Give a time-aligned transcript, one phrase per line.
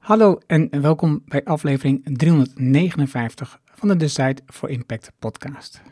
[0.00, 5.82] Hallo en welkom bij aflevering 359 van de Decide for Impact podcast.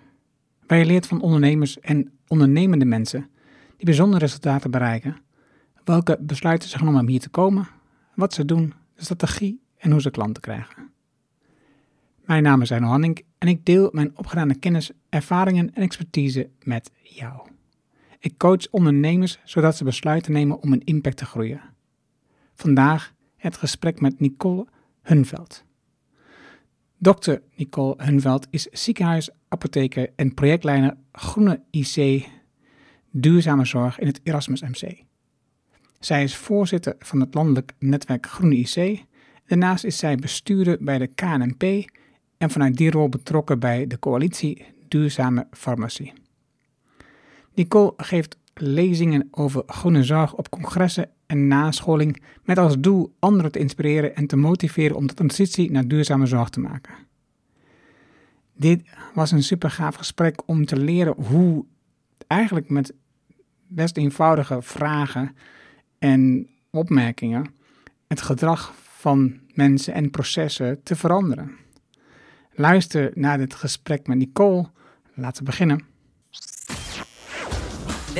[0.66, 3.30] Waar je leert van ondernemers en ondernemende mensen
[3.76, 5.16] die bijzondere resultaten bereiken,
[5.84, 7.68] welke besluiten ze genomen om hier te komen,
[8.14, 10.90] wat ze doen, de strategie en hoe ze klanten krijgen.
[12.24, 16.90] Mijn naam is Arno Hanning en ik deel mijn opgedane kennis, ervaringen en expertise met
[17.02, 17.48] jou.
[18.18, 21.60] Ik coach ondernemers zodat ze besluiten nemen om een impact te groeien.
[22.54, 24.66] Vandaag het gesprek met Nicole
[25.02, 25.64] Hunveld.
[26.98, 27.34] Dr.
[27.56, 32.26] Nicole Hunveld is ziekenhuisapotheker en projectleider Groene IC
[33.10, 35.02] Duurzame Zorg in het Erasmus MC.
[35.98, 39.04] Zij is voorzitter van het landelijk netwerk Groene IC.
[39.46, 41.62] Daarnaast is zij bestuurder bij de KNP
[42.38, 46.12] en vanuit die rol betrokken bij de coalitie Duurzame Farmacie.
[47.54, 53.58] Nicole geeft lezingen over groene zorg op congressen en nascholing met als doel anderen te
[53.58, 56.94] inspireren en te motiveren om de transitie naar duurzame zorg te maken.
[58.52, 58.82] Dit
[59.14, 61.64] was een super gaaf gesprek om te leren hoe
[62.26, 62.94] eigenlijk met
[63.66, 65.36] best eenvoudige vragen
[65.98, 67.46] en opmerkingen
[68.06, 71.56] het gedrag van mensen en processen te veranderen.
[72.52, 74.70] Luister naar dit gesprek met Nicole.
[75.14, 75.84] Laten we beginnen.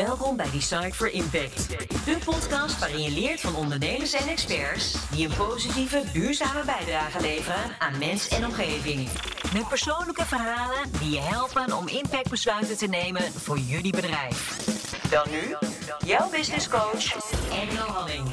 [0.07, 1.69] Welkom bij Decide for Impact.
[2.05, 7.79] De podcast waarin je leert van ondernemers en experts die een positieve, duurzame bijdrage leveren
[7.79, 9.09] aan mens en omgeving.
[9.53, 14.41] Met persoonlijke verhalen die je helpen om impactbesluiten te nemen voor jullie bedrijf.
[15.11, 15.57] Dan nu,
[16.09, 18.29] jouw business coach, Engel Halling.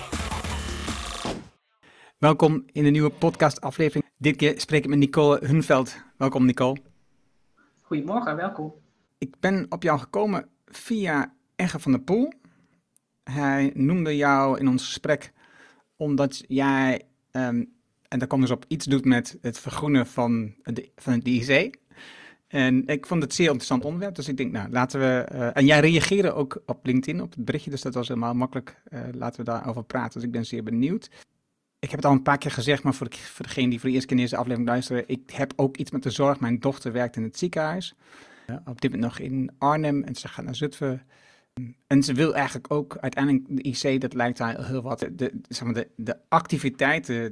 [2.18, 4.06] Welkom in de nieuwe podcast-aflevering.
[4.18, 5.96] Dit keer spreek ik met Nicole Hunveld.
[6.18, 6.78] Welkom, Nicole.
[7.82, 8.74] Goedemorgen, welkom.
[9.18, 12.34] Ik ben op jou gekomen via Egge van der Poel.
[13.24, 15.34] Hij noemde jou in ons gesprek
[15.98, 17.64] omdat jij, ehm,
[18.08, 21.78] en daar komt dus op, iets doet met het vergroenen van, de, van het IC.
[22.48, 25.06] En ik vond het zeer interessant onderwerp, dus ik denk, nou, laten we...
[25.06, 28.82] eh, en jij reageerde ook op LinkedIn, op het berichtje, dus dat was helemaal makkelijk.
[28.84, 31.10] Eh, laten we daarover praten, dus ik ben zeer benieuwd.
[31.80, 33.90] Ik heb het al een paar keer gezegd, maar voor, de, voor degene die voor
[33.90, 36.40] de eerste keer in deze aflevering luisteren, ik heb ook iets met de zorg.
[36.40, 37.96] Mijn dochter werkt in het ziekenhuis,
[38.66, 41.02] op dit moment nog in Arnhem en ze gaat naar Zutphen.
[41.88, 45.00] En ze wil eigenlijk ook uiteindelijk de IC, dat lijkt haar heel wat.
[45.12, 47.30] De, zeg maar de, de activiteit, de,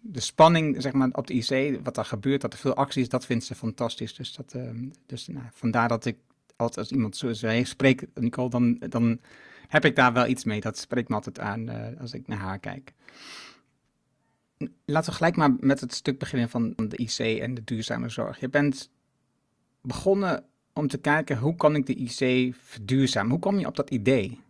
[0.00, 3.08] de, spanning zeg maar, op de IC, wat er gebeurt, dat er veel actie is,
[3.08, 4.14] dat vindt ze fantastisch.
[4.14, 6.16] Dus, dat, ehm, dus nou, vandaar dat ik
[6.56, 9.20] altijd als iemand zo zei, spreek Nicole, dan, dan
[9.68, 10.60] heb ik daar wel iets mee.
[10.60, 12.92] Dat spreekt me altijd aan eh, als ik naar haar kijk.
[14.84, 18.40] Laten we gelijk maar met het stuk beginnen van de IC en de duurzame zorg.
[18.40, 18.90] Je bent
[19.80, 20.44] begonnen
[20.76, 23.30] om te kijken hoe kan ik de IC verduurzamen.
[23.30, 24.40] Hoe kwam je op dat idee?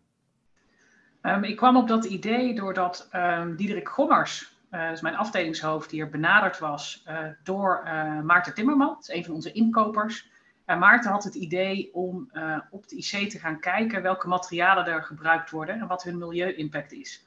[1.22, 6.58] Um, ik kwam op dat idee doordat um, Diederik Gommers, dus mijn afdelingshoofd, hier benaderd
[6.58, 10.30] was uh, door uh, Maarten Timmerman, een van onze inkopers.
[10.64, 12.30] En Maarten had het idee om
[12.70, 16.92] op de IC te gaan kijken welke materialen er gebruikt worden en wat hun milieu-impact
[16.92, 17.26] is.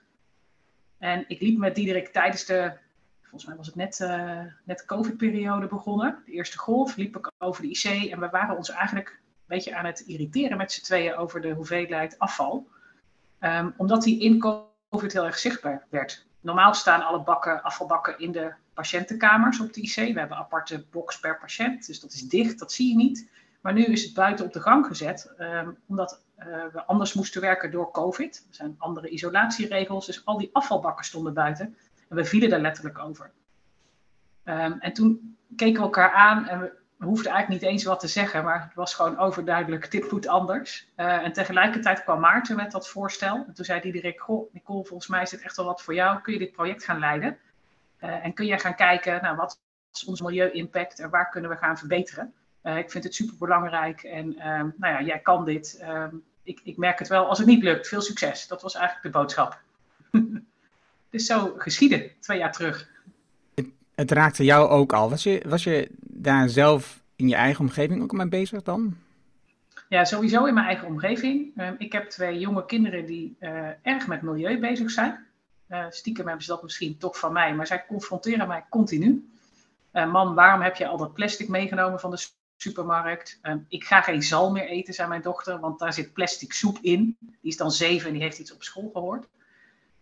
[0.98, 2.74] En ik liep met Diederik tijdens de,
[3.30, 6.22] volgens mij was het net, uh, net de COVID-periode begonnen.
[6.26, 9.76] De eerste golf liep ik over de IC en we waren ons eigenlijk een beetje
[9.76, 12.68] aan het irriteren met z'n tweeën over de hoeveelheid afval.
[13.40, 14.40] Um, omdat die in
[14.90, 16.26] COVID heel erg zichtbaar werd.
[16.42, 19.96] Normaal staan alle bakken, afvalbakken in de patiëntenkamers op de IC.
[19.96, 23.30] We hebben aparte box per patiënt, dus dat is dicht, dat zie je niet.
[23.62, 27.42] Maar nu is het buiten op de gang gezet, um, omdat uh, we anders moesten
[27.42, 28.46] werken door COVID.
[28.50, 31.78] Er zijn andere isolatieregels, dus al die afvalbakken stonden buiten.
[32.09, 33.31] En we vielen daar letterlijk over.
[34.46, 38.08] Um, en toen keken we elkaar aan en we, hoefden eigenlijk niet eens wat te
[38.08, 40.88] zeggen, maar het was gewoon overduidelijk, dit moet anders.
[40.98, 43.36] Uh, en tegelijkertijd kwam Maarten met dat voorstel.
[43.48, 46.22] En toen zei goh, Nicole, volgens mij is dit echt wel wat voor jou.
[46.22, 47.38] Kun je dit project gaan leiden?
[48.02, 49.59] Uh, en kun je gaan kijken, nou, wat
[49.94, 52.34] is ons milieu-impact en waar kunnen we gaan verbeteren?
[52.64, 55.84] Uh, ik vind het super belangrijk en um, nou ja, jij kan dit.
[55.84, 57.88] Um, ik, ik, merk het wel als het niet lukt.
[57.88, 58.48] Veel succes.
[58.48, 59.62] Dat was eigenlijk de boodschap.
[61.09, 62.90] Dus zo geschieden, twee jaar terug.
[63.56, 65.10] Het, het, raakte jou ook al.
[65.10, 68.98] Was je, was je daar zelf in je eigen omgeving ook mee bezig dan?
[69.89, 71.62] Ja, sowieso in mijn eigen omgeving.
[71.62, 75.28] Um, ik heb twee jonge kinderen die uh, erg met milieu bezig zijn.
[75.69, 79.30] Uh, stiekem hebben ze dat misschien toch van mij, maar zij confronteren mij continu.
[79.94, 83.39] Uh, man, waarom heb je al dat plastic meegenomen van de supermarkt.
[83.44, 86.78] Um, ik ga geen zal meer eten, zei mijn dochter, want daar zit plastic soep
[86.81, 87.18] in.
[87.19, 89.28] Die is dan zeven en die heeft iets op school gehoord.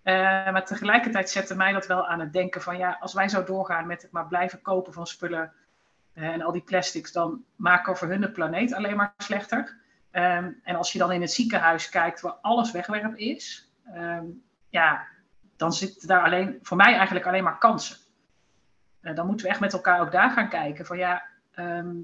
[0.07, 0.13] Uh,
[0.51, 3.87] maar tegelijkertijd zette mij dat wel aan het denken van ja, als wij zo doorgaan
[3.87, 5.53] met het maar blijven kopen van spullen
[6.13, 9.77] uh, en al die plastics, dan maken we voor hun de planeet alleen maar slechter.
[10.11, 15.07] Um, en als je dan in het ziekenhuis kijkt waar alles wegwerp is, um, ja,
[15.55, 17.97] dan zitten daar alleen, voor mij eigenlijk alleen maar kansen.
[19.01, 21.95] Uh, dan moeten we echt met elkaar ook daar gaan kijken van ja, ehm,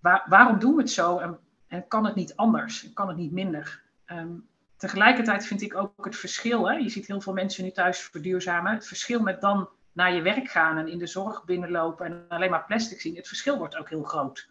[0.00, 2.92] waar, waarom doen we het zo en, en, kan het niet anders?
[2.92, 3.82] Kan het niet minder?
[4.06, 4.48] Um,
[4.80, 8.72] tegelijkertijd vind ik ook het verschil, hè, je ziet heel veel mensen nu thuis verduurzamen,
[8.72, 12.50] het verschil met dan naar je werk gaan en in de zorg binnenlopen en alleen
[12.50, 14.48] maar plastic zien, het verschil wordt ook heel groot.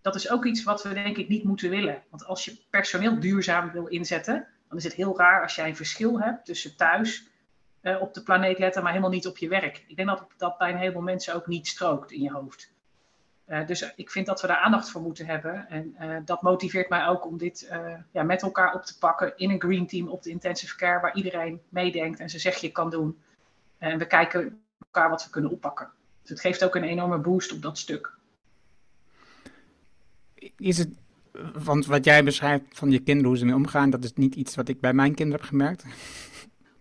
[0.00, 2.02] Dat is ook iets wat we denk ik niet moeten willen.
[2.10, 5.76] Want als je personeel duurzaam wil inzetten, dan is het heel raar als jij een
[5.76, 7.28] verschil hebt tussen thuis
[7.82, 9.84] uh, op de planeet letten, maar helemaal niet op je werk.
[9.86, 12.72] Ik denk dat dat bij een heleboel mensen ook niet strookt in je hoofd.
[13.50, 15.68] Uh, dus ik vind dat we daar aandacht voor moeten hebben.
[15.68, 17.70] En uh, dat motiveert mij ook om dit
[18.12, 21.14] ja, met elkaar op te pakken in een green team op de intensive care, waar
[21.14, 23.18] iedereen meedenkt en zijn zegje kan doen.
[23.78, 25.88] En we kijken elkaar wat we kunnen oppakken.
[26.20, 28.12] Dus het geeft ook een enorme boost op dat stuk.
[30.56, 30.88] Is het,
[31.64, 34.54] want wat jij beschrijft van je kinderen, hoe ze mee omgaan, dat is niet iets
[34.54, 35.84] wat ik bij mijn kinderen heb gemerkt.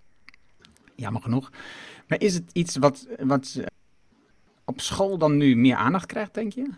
[0.96, 1.52] Jammer genoeg.
[2.08, 3.60] Maar is het iets wat, wat
[4.70, 6.70] op school dan nu meer aandacht krijgt, denk je?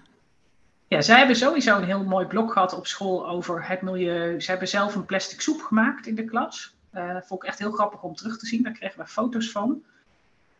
[0.87, 4.41] Ja, zij hebben sowieso een heel mooi blok gehad op school over het milieu.
[4.41, 6.75] Ze hebben zelf een plastic soep gemaakt in de klas.
[6.93, 8.63] Uh, vond ik echt heel grappig om terug te zien.
[8.63, 9.83] Daar kregen we foto's van.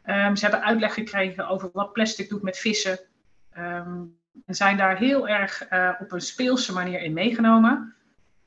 [0.06, 3.00] Um, ze hebben uitleg gekregen over wat plastic doet met vissen.
[3.58, 7.96] Um, en zijn daar heel erg uh, op een speelse manier in meegenomen.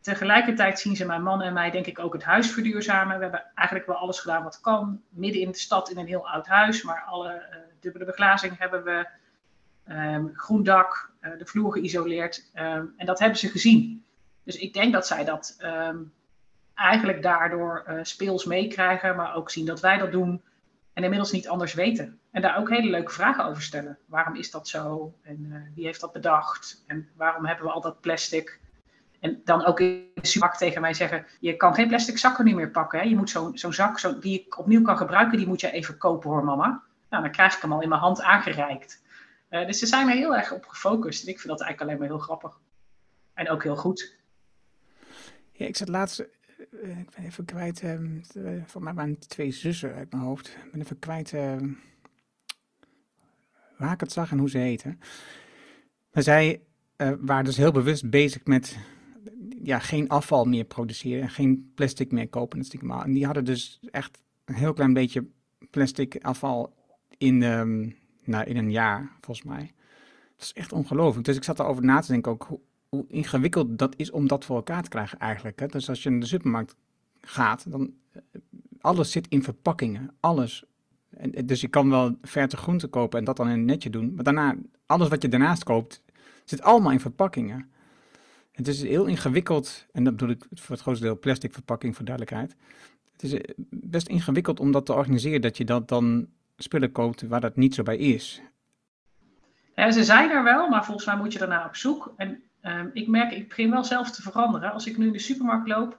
[0.04, 3.16] Tegelijkertijd zien ze mijn man en mij denk ik ook het huis verduurzamen.
[3.16, 5.02] We hebben eigenlijk wel alles gedaan wat kan.
[5.08, 8.84] Midden in de stad in een heel oud huis, maar alle uh, dubbele beglazing hebben
[8.84, 9.06] we.
[9.88, 12.50] Um, groen dak, uh, de vloer geïsoleerd.
[12.54, 14.04] Um, en dat hebben ze gezien.
[14.42, 16.12] Dus ik denk dat zij dat um,
[16.74, 20.42] eigenlijk daardoor uh, speels meekrijgen, maar ook zien dat wij dat doen.
[20.92, 22.18] En inmiddels niet anders weten.
[22.30, 23.98] En daar ook hele leuke vragen over stellen.
[24.06, 25.14] Waarom is dat zo?
[25.22, 26.84] En wie heeft dat bedacht?
[26.86, 28.62] En waarom hebben we al dat plastic?
[29.24, 32.70] En dan ook in de tegen mij zeggen: Je kan geen plastic zakken nu meer
[32.70, 32.98] pakken.
[32.98, 33.04] Hè?
[33.04, 35.98] Je moet zo'n zo zak zo, die ik opnieuw kan gebruiken, die moet je even
[35.98, 36.82] kopen hoor, mama.
[37.10, 39.02] Nou, dan krijg ik hem al in mijn hand aangereikt.
[39.50, 41.22] Uh, dus ze zijn er heel erg op gefocust.
[41.22, 42.60] En ik vind dat eigenlijk alleen maar heel grappig.
[43.34, 44.16] En ook heel goed.
[45.52, 47.82] Ja, ik zat laatst uh, ik ben even kwijt.
[47.82, 50.48] Uh, voor mij waren twee zussen uit mijn hoofd.
[50.48, 51.56] Ik ben even kwijt uh,
[53.76, 55.00] waar ik het zag en hoe ze heten.
[56.12, 56.60] Maar zij
[57.18, 58.76] waren dus heel bewust bezig met
[59.64, 61.28] ja, geen afval meer produceren.
[61.28, 62.64] Geen plastic meer kopen.
[62.80, 65.26] En die hadden dus echt een heel klein beetje
[65.70, 66.74] plastic afval
[67.18, 69.72] in, um, nou, in een jaar, volgens mij.
[70.36, 71.26] Dat is echt ongelooflijk.
[71.26, 72.48] Dus ik zat erover na te denken ook
[72.88, 75.60] hoe ingewikkeld dat is om dat voor elkaar te krijgen eigenlijk.
[75.60, 75.66] Hè?
[75.66, 76.76] Dus als je in de supermarkt
[77.20, 78.20] gaat, dan eh,
[78.80, 80.64] alles zit in verpakkingen, alles.
[81.10, 84.14] En, dus je kan wel verte groenten kopen en dat dan in een netje doen,
[84.14, 84.56] maar daarna,
[84.86, 86.02] alles wat je daarnaast koopt,
[86.44, 87.72] zit allemaal in verpakkingen.
[88.54, 92.04] Het is heel ingewikkeld, en dat bedoel ik voor het grootste deel plastic verpakking voor
[92.04, 92.56] duidelijkheid.
[93.12, 97.22] Het is eh, best ingewikkeld om dat te organiseren, dat je dat dan spullen koopt
[97.22, 98.42] waar dat niet zo bij is.
[99.74, 102.14] Ja, ze zijn er wel, maar volgens mij moet je daarna op zoek.
[102.16, 104.72] En Um, ik merk, ik begin wel zelf te veranderen.
[104.72, 105.98] Als ik nu in de supermarkt loop,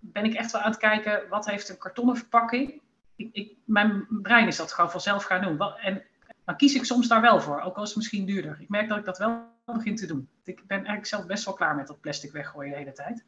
[0.00, 2.80] ben ik echt wel aan het kijken, wat heeft een kartonnen verpakking?
[3.16, 5.60] Ik, mijn brein is dat gewoon vanzelf gaan doen.
[5.76, 6.02] En
[6.44, 8.56] dan kies ik soms daar wel voor, ook al is het misschien duurder.
[8.60, 10.28] Ik merk dat ik dat wel begin te doen.
[10.44, 13.24] Ik ben eigenlijk zelf best wel klaar met dat plastic weggooien de hele tijd.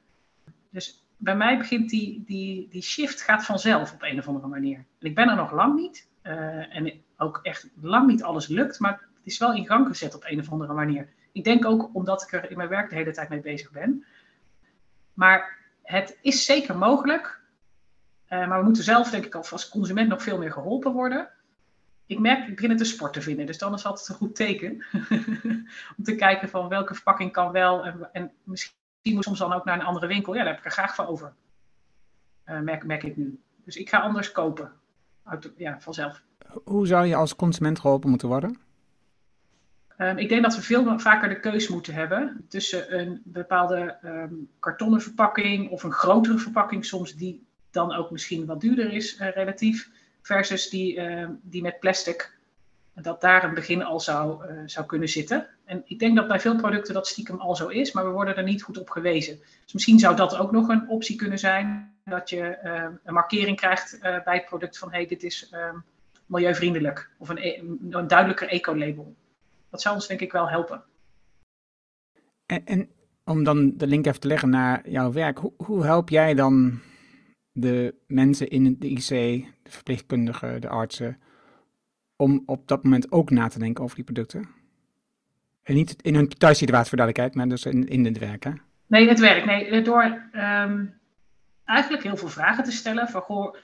[0.71, 4.77] Dus bij mij begint die, die, die shift gaat vanzelf op een of andere manier.
[4.77, 6.09] En ik ben er nog lang niet.
[6.23, 10.15] Uh, en ook echt lang niet alles lukt, maar het is wel in gang gezet
[10.15, 11.09] op een of andere manier.
[11.33, 14.05] Ik denk ook omdat ik er in mijn werk de hele tijd mee bezig ben.
[15.15, 17.41] Maar het is zeker mogelijk.
[18.29, 21.31] Uh, maar we moeten zelf, denk ik, als consument nog veel meer geholpen worden.
[22.07, 23.47] Ik merk, ik begin het een sport te vinden.
[23.47, 24.85] Dus dan is altijd een goed teken.
[25.97, 27.85] Om te kijken van welke verpakking kan wel.
[27.85, 30.35] En, en misschien moet soms dan ook naar een andere winkel.
[30.35, 31.35] Ja, daar heb ik er graag voor over.
[32.47, 33.41] Uh, merk, merk ik nu.
[33.65, 34.73] Dus ik ga anders kopen.
[35.25, 36.23] Uit, ja, vanzelf.
[36.65, 38.59] Hoe zou je als consument geholpen moeten worden?
[39.99, 44.49] Um, ik denk dat we veel vaker de keus moeten hebben tussen een bepaalde um,
[44.59, 49.31] kartonnen verpakking of een grotere verpakking, soms die dan ook misschien wat duurder is uh,
[49.31, 49.91] relatief,
[50.27, 52.35] versus die, uh, die met plastic,
[52.95, 55.47] dat daar een begin al zou, uh, zou kunnen zitten.
[55.65, 58.37] En ik denk dat bij veel producten dat stiekem al zo is, maar we worden
[58.37, 59.39] er niet goed op gewezen.
[59.65, 63.57] Dus misschien zou dat ook nog een optie kunnen zijn, dat je ehm, een markering
[63.57, 65.53] krijgt bij het product van hey, dit is
[66.27, 67.59] milieuvriendelijk of een, e-,
[67.91, 69.15] een duidelijker eco-label
[69.77, 70.83] dat zou ons denk ik wel helpen.
[72.47, 72.89] En, en,
[73.25, 76.81] om dan de link even te leggen naar jouw werk, hoe, hoe help jij dan
[77.59, 79.09] de mensen in de IC,
[79.63, 81.21] de verpleegkundigen, de artsen,
[82.17, 84.49] om op dat moment ook na te denken over die producten?
[85.63, 88.51] En niet in hun thuissituatie voor duidelijkheid, maar dus in, in het werk, hè?
[88.87, 89.45] Nee, het werk.
[89.45, 90.95] Nee, door um,
[91.65, 93.55] eigenlijk heel veel vragen te stellen van, goh,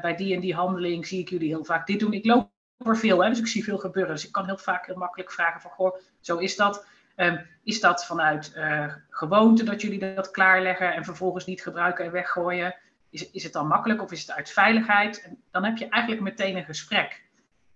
[0.00, 2.12] bij die en die handeling zie ik jullie heel vaak dit doen.
[2.12, 4.14] Ik loop er veel, hè, dus ik zie veel gebeuren.
[4.14, 6.86] Dus ik kan heel vaak heel makkelijk vragen van, goh, zo is dat.
[7.14, 12.12] Ehm, is dat vanuit uh, gewoonte dat jullie dat klaarleggen en vervolgens niet gebruiken en
[12.12, 12.74] weggooien?
[13.10, 15.22] Is, is het dan makkelijk of is het uit veiligheid?
[15.22, 17.22] En dan heb je eigenlijk meteen een gesprek.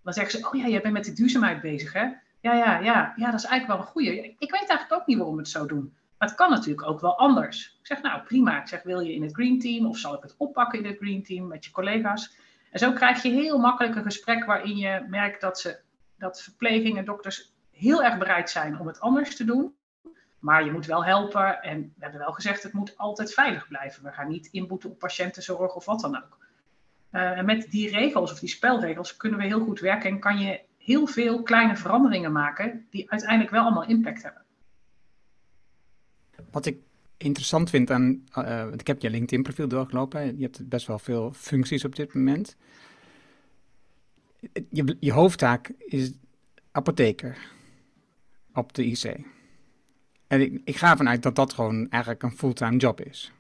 [0.03, 2.05] Dan zeggen ze, oh ja, jij bent met de duurzaamheid bezig, hè?
[2.41, 4.35] Ja, ja, ja, ja, dat is eigenlijk wel een goede.
[4.39, 5.95] Ik weet eigenlijk ook niet waarom we het zo doen.
[6.19, 7.77] Maar het kan natuurlijk ook wel anders.
[7.81, 8.61] Ik zeg, nou prima.
[8.61, 10.97] Ik zeg, wil je in het Green Team of zal ik het oppakken in het
[10.97, 12.37] Green Team met je collega's?
[12.71, 15.81] En zo krijg je heel makkelijk een gesprek waarin je merkt dat, ze,
[16.19, 19.75] dat verpleging en dokters heel erg bereid zijn om het anders te doen.
[20.43, 21.63] Maar je moet wel helpen.
[21.63, 24.03] En we hebben wel gezegd, het moet altijd veilig blijven.
[24.03, 26.39] We gaan niet inboeten op patiëntenzorg of wat dan ook.
[27.13, 30.39] Uh, en met die regels of die spelregels kunnen we heel goed werken en kan
[30.39, 34.43] je heel veel kleine veranderingen maken die uiteindelijk wel allemaal impact hebben.
[36.51, 36.79] Wat ik
[37.17, 41.33] interessant vind aan, uh, ik heb je LinkedIn profiel doorgelopen, je hebt best wel veel
[41.33, 42.57] functies op dit moment.
[44.69, 46.13] Je, je hoofdtaak is
[46.71, 47.39] apotheker
[48.55, 49.21] op de IC.
[50.33, 53.33] En ik, ik ga ervan uit dat dat gewoon eigenlijk een fulltime job is.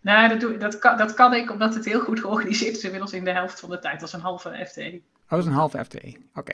[0.00, 3.12] Nou, dat, doe, dat, kan, dat kan ik omdat het heel goed georganiseerd is inmiddels
[3.12, 4.02] in de helft van de tijd.
[4.02, 5.00] als een halve FTE.
[5.22, 6.16] Oh, dat is een halve FTE.
[6.34, 6.52] Oké.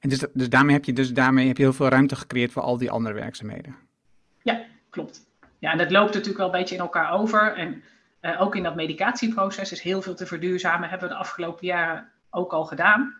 [0.00, 2.62] En dus, dus, daarmee heb je, dus daarmee heb je heel veel ruimte gecreëerd voor
[2.62, 3.76] al die andere werkzaamheden.
[4.42, 5.26] Ja, klopt.
[5.58, 7.56] Ja, en dat loopt natuurlijk wel een beetje in elkaar over.
[7.56, 7.82] En
[8.20, 10.88] uh, ook in dat medicatieproces is heel veel te verduurzamen.
[10.88, 13.14] Hebben we de afgelopen jaren ook al gedaan.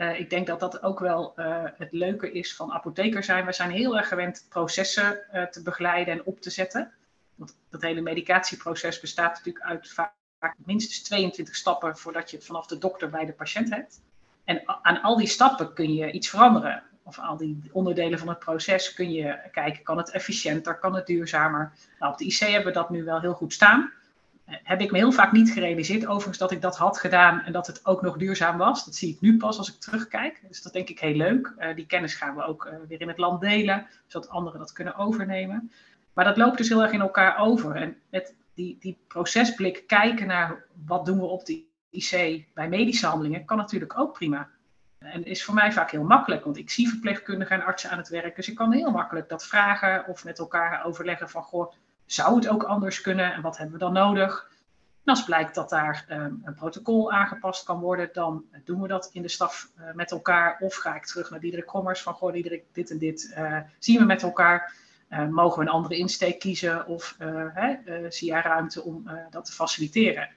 [0.00, 3.46] Uh, ik denk dat dat ook wel uh, het leuke is van apotheker zijn.
[3.46, 6.92] We zijn heel erg gewend processen te begeleiden en op te zetten.
[7.34, 10.12] Want dat hele medicatieproces bestaat natuurlijk uit vaak
[10.56, 14.00] minstens 22 stappen voordat je het vanaf de dokter bij de patiënt hebt.
[14.44, 16.82] En aan al die stappen kun je iets veranderen.
[17.02, 21.06] Of al die onderdelen van het proces kun je kijken, kan het efficiënter, kan het
[21.06, 21.72] duurzamer?
[21.98, 23.92] Nou, op de IC hebben we dat nu wel heel goed staan.
[24.50, 27.52] Eh, heb ik me heel vaak niet gerealiseerd, overigens, dat ik dat had gedaan en
[27.52, 28.84] dat het ook nog duurzaam was.
[28.84, 30.42] Dat zie ik nu pas als ik terugkijk.
[30.48, 31.52] Dus dat denk ik heel leuk.
[31.58, 34.72] Uh, die kennis gaan we ook uh, weer in het land delen, zodat anderen dat
[34.72, 35.72] kunnen overnemen.
[36.12, 37.76] Maar dat loopt dus heel erg in elkaar over.
[37.76, 43.06] En met die, die procesblik kijken naar wat doen we op de IC bij medische
[43.06, 44.48] handelingen, kan natuurlijk ook prima.
[44.98, 48.08] En is voor mij vaak heel makkelijk, want ik zie verpleegkundigen en artsen aan het
[48.08, 48.36] werk.
[48.36, 51.72] Dus ik kan heel makkelijk dat vragen of met elkaar overleggen van, goh,
[52.12, 54.50] zou het ook anders kunnen en wat hebben we dan nodig?
[55.04, 59.10] En als blijkt dat daar um, een protocol aangepast kan worden, dan doen we dat
[59.12, 60.56] in de staf uh, met elkaar.
[60.60, 63.98] Of ga ik terug naar Diederik Kommers van, goh Diederik, dit en dit uh, zien
[63.98, 64.72] we met elkaar.
[65.30, 67.16] Mogen we een andere insteek kiezen of
[68.08, 70.28] zie jij ruimte om dat te faciliteren?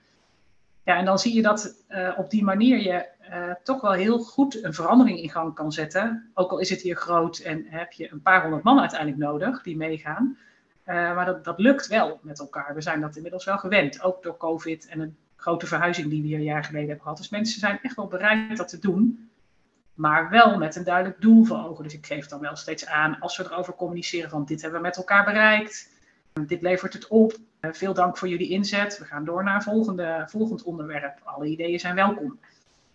[0.84, 1.76] Ja, en dan zie je dat
[2.18, 3.08] op die manier je
[3.64, 6.32] toch wel heel goed een verandering in gang kan zetten.
[6.34, 9.62] Ook al is het hier groot en heb je een paar honderd man uiteindelijk nodig
[9.62, 10.38] die meegaan.
[10.86, 12.76] Uh, maar dat, dat lukt wel met elkaar.
[12.76, 14.02] We zijn dat inmiddels wel gewend.
[14.02, 17.18] Ook door COVID en een grote verhuizing die we hier een jaar geleden hebben gehad.
[17.18, 19.30] Dus mensen zijn echt wel bereid dat te doen.
[19.94, 21.84] Maar wel met een duidelijk doel voor ogen.
[21.84, 24.86] Dus ik geef dan wel steeds aan als we erover communiceren van dit hebben we
[24.88, 25.90] met elkaar bereikt.
[26.48, 27.38] Dit levert het op.
[27.62, 28.98] Uh, veel dank voor jullie inzet.
[28.98, 31.20] We gaan door naar volgende, volgend onderwerp.
[31.24, 32.40] Alle ideeën zijn welkom.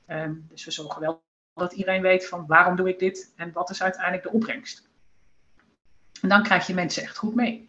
[0.09, 1.23] Uh, dus we zorgen wel
[1.54, 4.88] dat iedereen weet van waarom doe ik dit en wat is uiteindelijk de opbrengst.
[6.23, 7.68] En dan krijg je mensen echt goed mee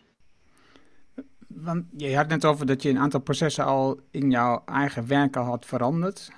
[1.62, 5.36] want je had net over dat je een aantal processen al in jouw eigen werk
[5.36, 6.32] al had veranderd.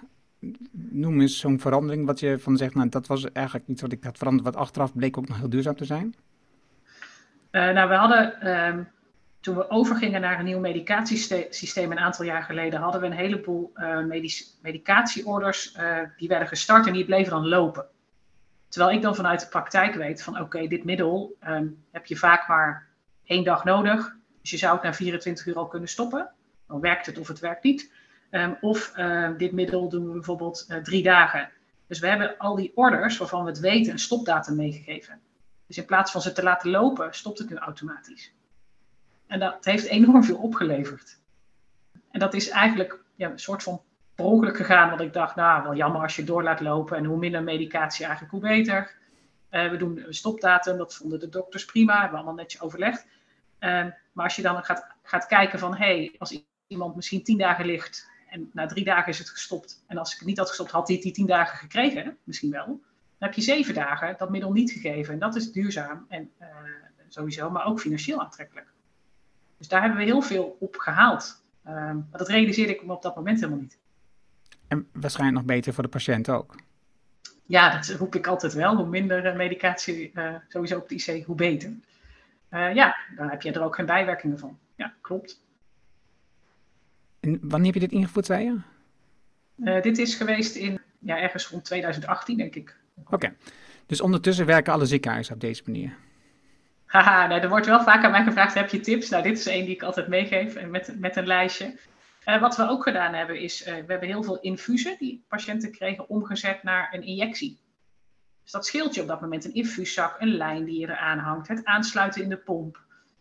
[0.71, 4.03] Noem eens zo'n verandering wat je van zegt, nou dat was eigenlijk iets wat ik
[4.03, 6.15] had veranderd, wat achteraf bleek ook nog heel duurzaam te zijn.
[7.51, 8.87] Uh, nou, we hadden, um,
[9.39, 13.71] toen we overgingen naar een nieuw medicatiesysteem een aantal jaar geleden, hadden we een heleboel
[14.07, 17.85] medisch, medicatieorders uh, die werden gestart en die bleven dan lopen.
[18.67, 22.47] Terwijl ik dan vanuit de praktijk weet van oké, dit middel um, heb je vaak
[22.47, 22.87] maar
[23.23, 24.19] één dag nodig.
[24.41, 26.29] Dus je zou het na 24 uur al kunnen stoppen.
[26.67, 27.91] Dan werkt het of het werkt niet.
[28.31, 31.50] Um, of uh, dit middel doen we bijvoorbeeld uh, drie dagen.
[31.88, 35.21] Dus we hebben al die orders waarvan we het weten een stopdatum meegegeven.
[35.67, 38.33] Dus in plaats van ze te laten lopen, stopt het nu automatisch.
[39.27, 41.19] En dat heeft enorm veel opgeleverd.
[42.12, 43.81] En dat is eigenlijk ja, een soort van
[44.15, 44.89] per ongeluk gegaan.
[44.89, 46.98] Want ik dacht, nou, wel jammer als je door laat lopen.
[46.98, 48.95] En hoe minder medicatie eigenlijk, hoe beter.
[49.51, 51.93] Uh, we doen een stopdatum, dat vonden de dokters prima.
[51.93, 53.05] Hebben we allemaal netjes overlegd.
[53.62, 57.38] Uh, maar als je dan gaat, gaat kijken van, hé, hey, als iemand misschien tien
[57.38, 59.84] dagen ligt en na drie dagen is het gestopt.
[59.88, 62.65] En als ik het niet had gestopt, had hij die tien dagen gekregen, misschien wel.
[62.65, 65.13] Dan heb je zeven dagen dat middel niet gegeven.
[65.13, 66.48] En dat is duurzaam en uh,
[67.08, 68.68] sowieso, maar ook financieel aantrekkelijk.
[69.58, 71.44] Dus daar hebben we heel veel op gehaald.
[71.68, 73.77] Um, maar dat realiseerde ik me op dat moment helemaal niet.
[74.68, 76.56] En waarschijnlijk nog beter voor de patiënt ook.
[77.46, 78.75] Ja, dat roep ik altijd wel.
[78.75, 81.74] Hoe minder eh, medicatie uh, sowieso op de IC, hoe beter.
[82.51, 84.60] Uh, ja, dan heb je er ook geen bijwerkingen van.
[84.75, 85.43] Ja, klopt.
[87.20, 88.60] En wanneer heb je dit ingevoerd, zei je?
[89.81, 92.75] dit is geweest in ja, ergens rond 2018, denk ik.
[93.10, 93.34] Oké,
[93.86, 95.98] dus ondertussen werken alle ziekenhuizen op deze manier?
[96.86, 99.10] Haha, nou, er wordt wel vaak aan mij gevraagd, heb je tips?
[99.10, 101.79] Nou, dit is één die ik altijd meegeef met, met een lijstje.
[102.25, 105.72] Uh, wat we ook gedaan hebben is, uh, we hebben heel veel infusen die patiënten
[105.72, 107.60] kregen omgezet naar een injectie.
[108.51, 111.48] Dus dat scheelt je op dat moment een infuuszak, een lijn die je eraan hangt,
[111.48, 112.79] het aansluiten in de pomp.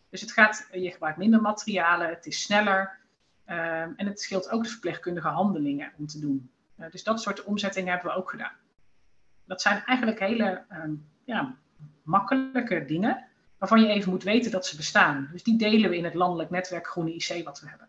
[0.08, 2.98] Dus het gaat, je gebruikt minder materialen, het is sneller
[3.46, 6.50] uh, en het scheelt ook de verpleegkundige handelingen om te doen.
[6.90, 8.52] dus dat soort omzettingen hebben we ook gedaan.
[9.44, 10.94] Dat zijn eigenlijk hele ehm,
[11.24, 11.54] ja,
[12.02, 13.24] makkelijke dingen
[13.58, 15.28] waarvan je even moet weten dat ze bestaan.
[15.32, 17.88] Dus die delen we in het landelijk netwerk Groene IC wat we hebben.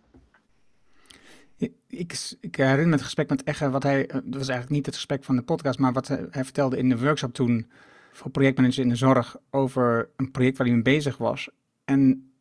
[1.87, 4.95] Ik, ik herinner het gesprek met Egge, wat hij, eh, dat was eigenlijk niet het
[4.95, 7.69] gesprek van de podcast, maar wat hij, vertelde in de workshop toen
[8.11, 11.49] voor projectmanagers in de zorg over een project waar hij mee bezig was.
[11.85, 12.31] En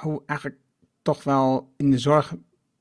[0.00, 0.60] hoe eigenlijk
[1.02, 2.34] toch wel in de zorg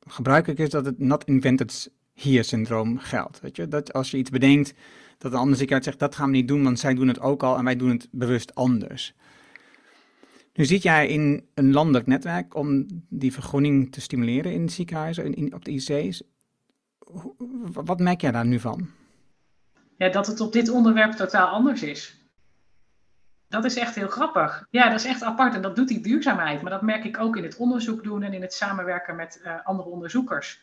[0.08, 3.40] gebruikelijk is dat het not invented here syndroom geldt.
[3.40, 3.68] Weet je?
[3.68, 4.74] Dat als je iets bedenkt,
[5.18, 7.44] dat een ander ziekenhuis zegt dat gaan we niet doen, want zij doen het ook
[7.44, 9.16] al en wij doen het bewust anders.
[10.56, 15.54] Nu zit jij in een landelijk netwerk om die vergroening te stimuleren in ziekenhuizen, in,
[15.54, 16.24] op de IC's.
[17.72, 18.90] Wat merk jij daar nu van?
[19.98, 22.26] Ja, dat het op dit onderwerp totaal anders is.
[23.48, 24.68] Dat is echt heel grappig.
[24.70, 26.62] Ja, dat is echt apart en dat doet die duurzaamheid.
[26.62, 29.66] Maar dat merk ik ook in het onderzoek doen en in het samenwerken met uh,
[29.66, 30.62] andere onderzoekers.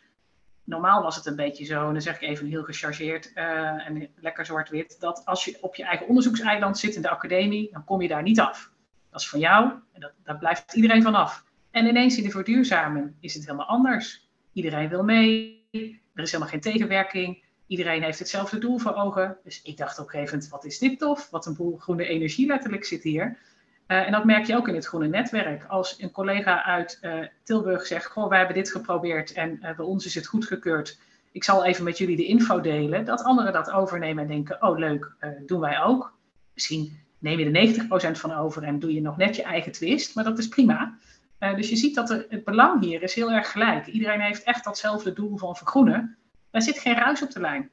[0.65, 4.09] Normaal was het een beetje zo, en dan zeg ik even heel gechargeerd uh, en
[4.21, 8.03] lekker zwart-wit, dat als je op je eigen onderzoekseiland zit in de academie, dan kom
[8.03, 8.72] je daar niet af.
[9.13, 11.45] Dat is van jou en dat, daar blijft iedereen van af.
[11.71, 14.29] En ineens in de verduurzamen is het helemaal anders.
[14.53, 15.67] Iedereen wil mee,
[16.15, 17.43] er is helemaal geen tegenwerking.
[17.67, 19.37] Iedereen heeft hetzelfde doel voor ogen.
[19.45, 21.31] Dus ik dacht op een gegeven moment, wat is dit tof?
[21.31, 23.39] Wat een boel groene energie letterlijk zit hier.
[23.87, 25.65] Uh, en dat merk je ook in het groene netwerk.
[25.65, 29.85] Als een collega uit uh, Tilburg zegt, goh, wij hebben dit geprobeerd en uh, bij
[29.85, 30.99] ons is het goedgekeurd.
[31.33, 33.05] Ik zal even met jullie de info delen.
[33.05, 35.15] Dat anderen dat overnemen en denken, oh leuk,
[35.47, 36.15] doen wij ook.
[36.55, 40.15] Misschien neem je er 90% van over en doe je nog net je eigen twist,
[40.15, 40.99] maar dat is prima.
[41.41, 43.87] Uh, dus je ziet dat er, het belang hier is heel erg gelijk.
[43.87, 46.17] Iedereen heeft echt datzelfde doel van vergroenen.
[46.51, 47.71] Daar zit geen ruis op de lijn.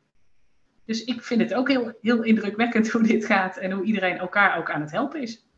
[0.86, 4.58] Dus ik vind het ook heel, heel indrukwekkend hoe dit gaat en hoe iedereen elkaar
[4.58, 5.49] ook aan het helpen is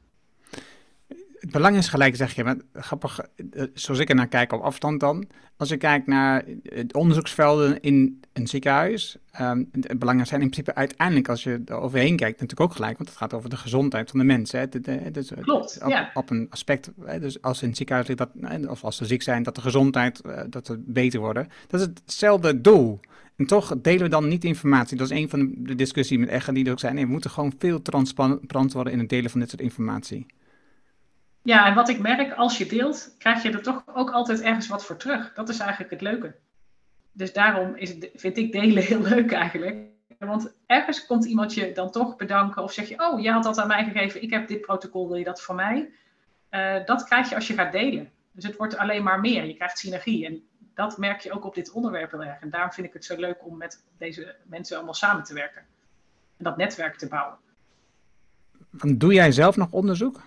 [1.42, 2.44] het belang is gelijk, zeg je.
[2.44, 3.20] Maar grappig,
[3.52, 5.28] eh, zoals ik er naar kijk op afstand dan.
[5.58, 9.18] Als je kijkt naar de onderzoeksvelden in een ziekenhuis.
[9.42, 12.98] Um, het belang zijn in principe uiteindelijk, als je er overheen kijkt, natuurlijk ook gelijk.
[12.98, 14.60] Want het gaat over de gezondheid van de mensen.
[14.60, 15.12] Hè.
[15.12, 16.12] Dus, Klopt, op, ja.
[16.14, 17.20] op een aspect, hè.
[17.20, 18.30] dus als in het ziekenhuis dat,
[18.68, 21.48] of als ze ziek zijn, dat de gezondheid, eh, dat ze beter worden.
[21.68, 23.00] Dat is hetzelfde doel.
[23.36, 24.98] En toch delen we dan niet informatie.
[24.98, 26.96] Dat is een van de discussies met Eggen die er ook zijn.
[26.96, 30.26] Nee, we moeten gewoon veel transparant worden in het delen van dit soort informatie.
[31.44, 34.68] Ja, en wat ik merk, als je deelt, krijg je er toch ook altijd ergens
[34.68, 35.34] wat voor terug.
[35.34, 36.36] Dat is eigenlijk het leuke.
[37.12, 39.90] Dus daarom is het, vind ik delen heel leuk eigenlijk.
[40.20, 43.58] Want ergens komt iemand je dan toch bedanken of zeg je, oh, je had dat
[43.58, 45.90] aan mij gegeven, ik heb dit protocol, wil je dat voor mij?
[46.52, 48.12] Uh, dat krijg je als je gaat delen.
[48.32, 50.26] Dus het wordt alleen maar meer, je krijgt synergie.
[50.26, 52.42] En dat merk je ook op dit onderwerp heel erg.
[52.42, 55.62] En daarom vind ik het zo leuk om met deze mensen allemaal samen te werken.
[56.38, 57.38] En dat netwerk te bouwen.
[58.98, 60.22] Doe jij zelf nog onderzoek?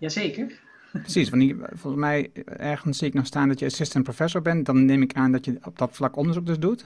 [0.00, 0.60] Jazeker.
[0.92, 4.66] Precies, want volgens mij ergens zie ik nog staan dat je assistant professor bent.
[4.66, 6.84] Dan neem ik aan dat je op dat vlak onderzoek dus doet.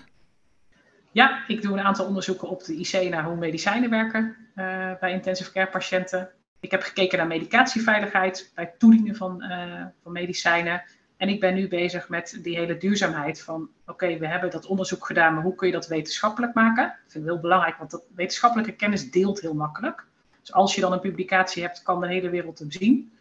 [1.12, 5.12] Ja, ik doe een aantal onderzoeken op de IC naar hoe medicijnen werken uh, bij
[5.12, 6.31] intensive care patiënten.
[6.61, 10.83] Ik heb gekeken naar medicatieveiligheid bij het toedienen van, uh, van medicijnen.
[11.16, 15.07] En ik ben nu bezig met die hele duurzaamheid van, oké, we hebben dat onderzoek
[15.07, 16.85] gedaan, maar hoe kun je dat wetenschappelijk maken?
[16.85, 20.07] Dat vind ik heel belangrijk, want dat wetenschappelijke kennis deelt heel makkelijk.
[20.44, 23.12] Dus als je dan een publicatie hebt, kan de hele wereld hem zien.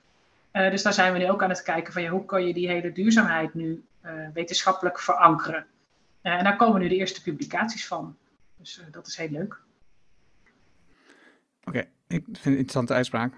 [0.54, 2.54] Uh, dus daar zijn we nu ook aan het kijken van ja, hoe kan je
[2.54, 5.66] die hele duurzaamheid nu uh, wetenschappelijk verankeren.
[6.22, 8.16] Uh, en daar komen nu de eerste publicaties van.
[8.58, 9.62] Dus dat is heel leuk.
[11.64, 13.34] Oké, ik vind het een interessante uitspraak.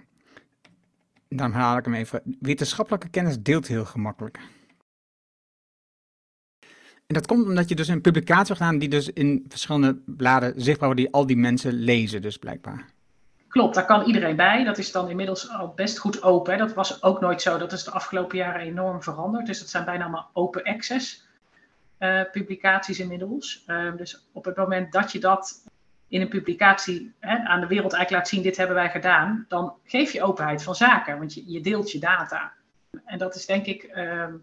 [1.28, 2.38] Dan haal ik hem even.
[2.40, 4.40] Wetenschappelijke kennis deelt heel gemakkelijk.
[7.08, 10.62] En dat komt omdat je dus een publicatie hebt gedaan die dus in verschillende bladen
[10.62, 12.94] zichtbaar wordt, die al die mensen lezen dus blijkbaar.
[13.56, 14.64] Klopt, daar kan iedereen bij.
[14.64, 16.58] Dat is dan inmiddels al best goed open.
[16.58, 17.58] Dat was ook nooit zo.
[17.58, 19.46] Dat is de afgelopen jaren enorm veranderd.
[19.46, 21.28] Dus dat zijn bijna allemaal open access
[22.00, 23.64] uh, publicaties inmiddels.
[23.68, 25.64] Uh, dus op het moment dat je dat
[26.08, 29.74] in een publicatie hè, aan de wereld eigenlijk laat zien, dit hebben wij gedaan, dan
[29.84, 32.54] geef je openheid van zaken, want je, je deelt je data.
[33.06, 34.34] En dat is denk ik, uh,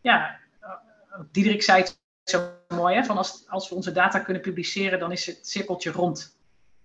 [0.00, 0.38] ja,
[1.30, 5.12] Diederik zei het zo mooi, hè, van als, als we onze data kunnen publiceren, dan
[5.12, 6.35] is het cirkeltje rond.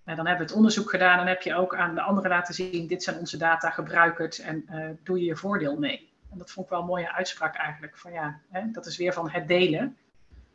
[0.04, 2.54] En dan hebben we het onderzoek gedaan en heb je ook aan de anderen laten
[2.54, 6.10] zien, dit zijn onze data, gebruik het en uh, doe je je voordeel mee.
[6.32, 9.14] En dat vond ik wel een mooie uitspraak eigenlijk, van ja, hè, dat is weer
[9.14, 9.98] van het delen.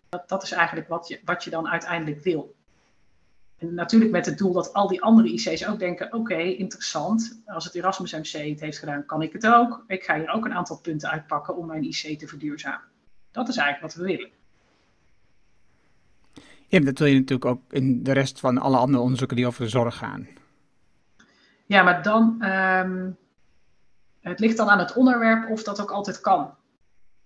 [0.08, 2.54] Dat, dat is eigenlijk wat je, wat je dan uiteindelijk wil.
[3.58, 7.42] En natuurlijk met het doel dat al die andere IC's ook denken: oké, interessant.
[7.46, 9.84] Als het Erasmus MC het heeft gedaan, kan ik het ook.
[9.86, 12.88] Ik ga hier ook een aantal punten uitpakken om mijn IC te verduurzamen.
[13.30, 14.30] Dat is eigenlijk wat we willen.
[16.66, 19.62] Ja, dat wil je natuurlijk ook in de rest van alle andere onderzoeken die over
[19.62, 20.28] de zorg gaan.
[21.66, 22.44] Ja, maar dan.
[22.44, 23.16] Um,
[24.28, 26.54] het ligt dan aan het onderwerp of dat ook altijd kan.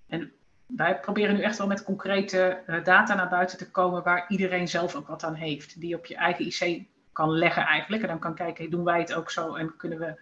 [0.07, 0.33] En
[0.66, 4.68] wij proberen nu echt wel met concrete uh, data naar buiten te komen waar iedereen
[4.68, 5.81] zelf ook wat aan heeft.
[5.81, 8.03] Die op je eigen IC kan leggen eigenlijk.
[8.03, 10.20] En dan kan kijken, doen wij het ook zo en kunnen we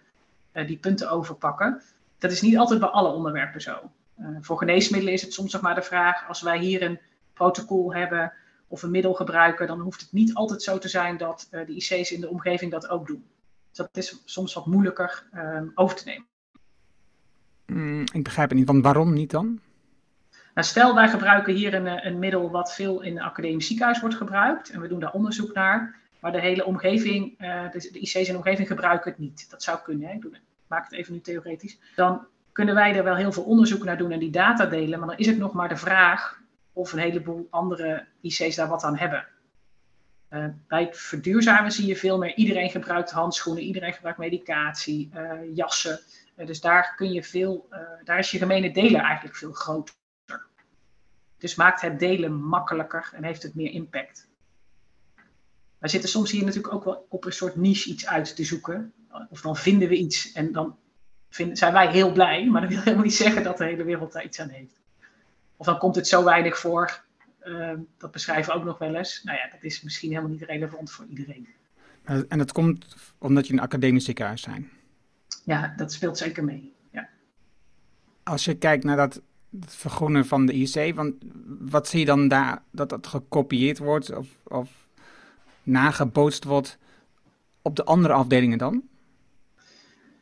[0.53, 1.81] uh, die punten overpakken.
[2.17, 3.91] Dat is niet altijd bij alle onderwerpen zo.
[4.19, 6.99] Uh, voor geneesmiddelen is het soms nog maar de vraag, als wij hier een
[7.33, 8.33] protocol hebben
[8.69, 12.11] of een middel gebruiken, dan hoeft het niet altijd zo te zijn dat de IC's
[12.11, 13.23] in de omgeving dat ook doen.
[13.69, 15.23] Dus dat is soms wat moeilijker
[15.75, 16.27] over te nemen.
[17.65, 19.59] Mm, ik begrijp het niet, want waarom niet dan?
[20.53, 24.15] Nou, stel, wij gebruiken hier een, een middel wat veel in een academisch ziekenhuis wordt
[24.15, 28.15] gebruikt en we doen daar onderzoek naar, maar de hele omgeving, uh, de, de, IC's
[28.15, 29.49] in de omgeving gebruiken het niet.
[29.49, 30.13] Dat zou kunnen, hè?
[30.13, 31.79] ik, doe, ik maak het even nu theoretisch.
[31.95, 35.07] Dan kunnen wij er wel heel veel onderzoek naar doen en die data delen, maar
[35.07, 36.38] dan is het nog maar de vraag
[36.73, 39.27] of een heleboel andere IC's daar wat aan hebben.
[40.29, 45.55] Uh, bij het verduurzamen zie je veel meer, iedereen gebruikt handschoenen, iedereen gebruikt medicatie, uh,
[45.55, 45.99] jassen.
[46.37, 47.67] Uh, dus daar kun je veel,
[48.03, 49.95] daar is je gemene deler eigenlijk veel groter.
[51.37, 54.27] Dus maakt het delen makkelijker en heeft het meer impact.
[55.77, 58.93] Wij zitten soms hier natuurlijk ook wel op een soort niche iets uit te zoeken.
[59.29, 60.77] Of dan vinden we iets en dan
[61.53, 64.23] zijn wij heel blij, maar dat wil helemaal niet zeggen dat de hele wereld daar
[64.23, 64.78] iets aan heeft.
[65.59, 67.03] Of dan komt het zo weinig voor,
[67.43, 69.21] uh, dat beschrijven we ook nog wel eens.
[69.23, 71.47] Nou ja, dat is misschien helemaal niet relevant voor iedereen.
[72.03, 74.69] En dat komt omdat je een academisch ziekenhuis zijn?
[75.43, 76.73] Ja, dat speelt zeker mee.
[76.91, 77.09] Ja.
[78.23, 79.21] Als je kijkt naar dat
[79.59, 81.15] het vergroenen van de IC, want
[81.59, 84.87] wat zie je dan daar dat dat gekopieerd wordt of, of
[85.63, 86.77] nagebootst wordt
[87.61, 88.88] op de andere afdelingen dan?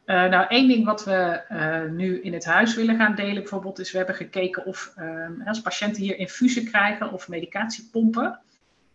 [0.08, 3.80] Uh, nou, één ding wat we uh, nu in het huis willen gaan delen bijvoorbeeld,
[3.80, 8.40] is we hebben gekeken of uh, als patiënten hier infusen krijgen of medicatiepompen,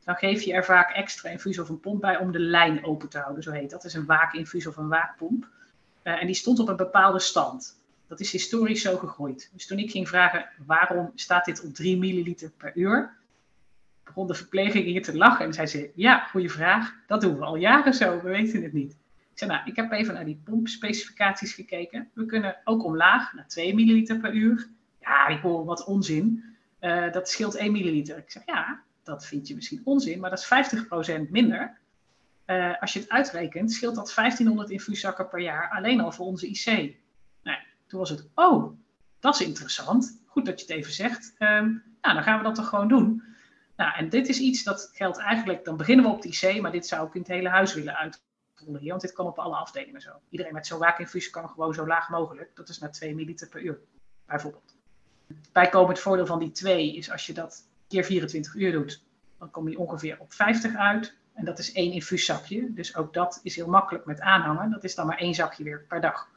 [0.05, 3.09] dan geef je er vaak extra infuus of een pomp bij om de lijn open
[3.09, 3.85] te houden, zo heet dat.
[3.85, 5.46] Is een waakinfuus of een waakpomp.
[6.03, 7.81] en die stond op een bepaalde stand.
[8.07, 9.51] Dat is historisch zo gegroeid.
[9.53, 13.16] Dus toen ik ging vragen waarom staat dit op 3 milliliter per uur,
[14.05, 16.94] begon de verpleging hier te lachen en zei ze: Ja, goede vraag.
[17.07, 18.96] Dat doen we al jaren zo, we weten het niet.
[19.33, 22.11] Ik zei: Nou, ik heb even naar die pompspecificaties gekeken.
[22.14, 24.68] We kunnen ook omlaag naar 2 milliliter per uur.
[25.01, 26.45] Ja, ik hoor wat onzin.
[26.81, 28.18] Uh, dat scheelt 1 milliliter.
[28.18, 30.85] Ik zeg: Ja, dat vind je misschien onzin, maar dat is
[31.27, 31.81] 50% minder.
[32.47, 36.49] Uh, als je het uitrekent, scheelt dat 1500 infuuszakken per jaar alleen al voor onze
[36.49, 37.01] IC.
[37.92, 38.77] Toen was het, oh,
[39.21, 40.23] dat is interessant.
[40.27, 41.35] Goed dat je het even zegt.
[41.38, 43.23] Um, nou, dan gaan we dat toch gewoon doen.
[43.77, 46.73] Nou, en dit is iets dat geldt eigenlijk, dan beginnen we op de IC, maar
[46.73, 47.97] dit zou ik in het hele huis willen
[48.66, 50.11] hier, want dit kan op alle afdelingen zo.
[50.29, 52.51] Iedereen met zo'n waakinfuus kan gewoon zo laag mogelijk.
[52.55, 53.79] Dat is naar 2 milliliter per uur,
[54.27, 54.77] bijvoorbeeld.
[55.53, 59.05] Bijkomend voordeel van die 2 is als je dat keer 24 uur doet,
[59.38, 61.14] dan kom je ongeveer op 50 uit.
[61.33, 62.72] En dat is één infuuszakje.
[62.72, 64.70] Dus ook dat is heel makkelijk met aanhangen.
[64.70, 66.31] Dat is dan maar één zakje weer per dag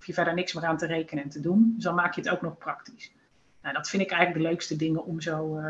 [0.00, 1.72] hoef je verder niks meer aan te rekenen en te doen.
[1.74, 3.12] Dus dan maak je het ook nog praktisch.
[3.62, 5.64] Nou, dat vind ik eigenlijk de leukste dingen om zo uh,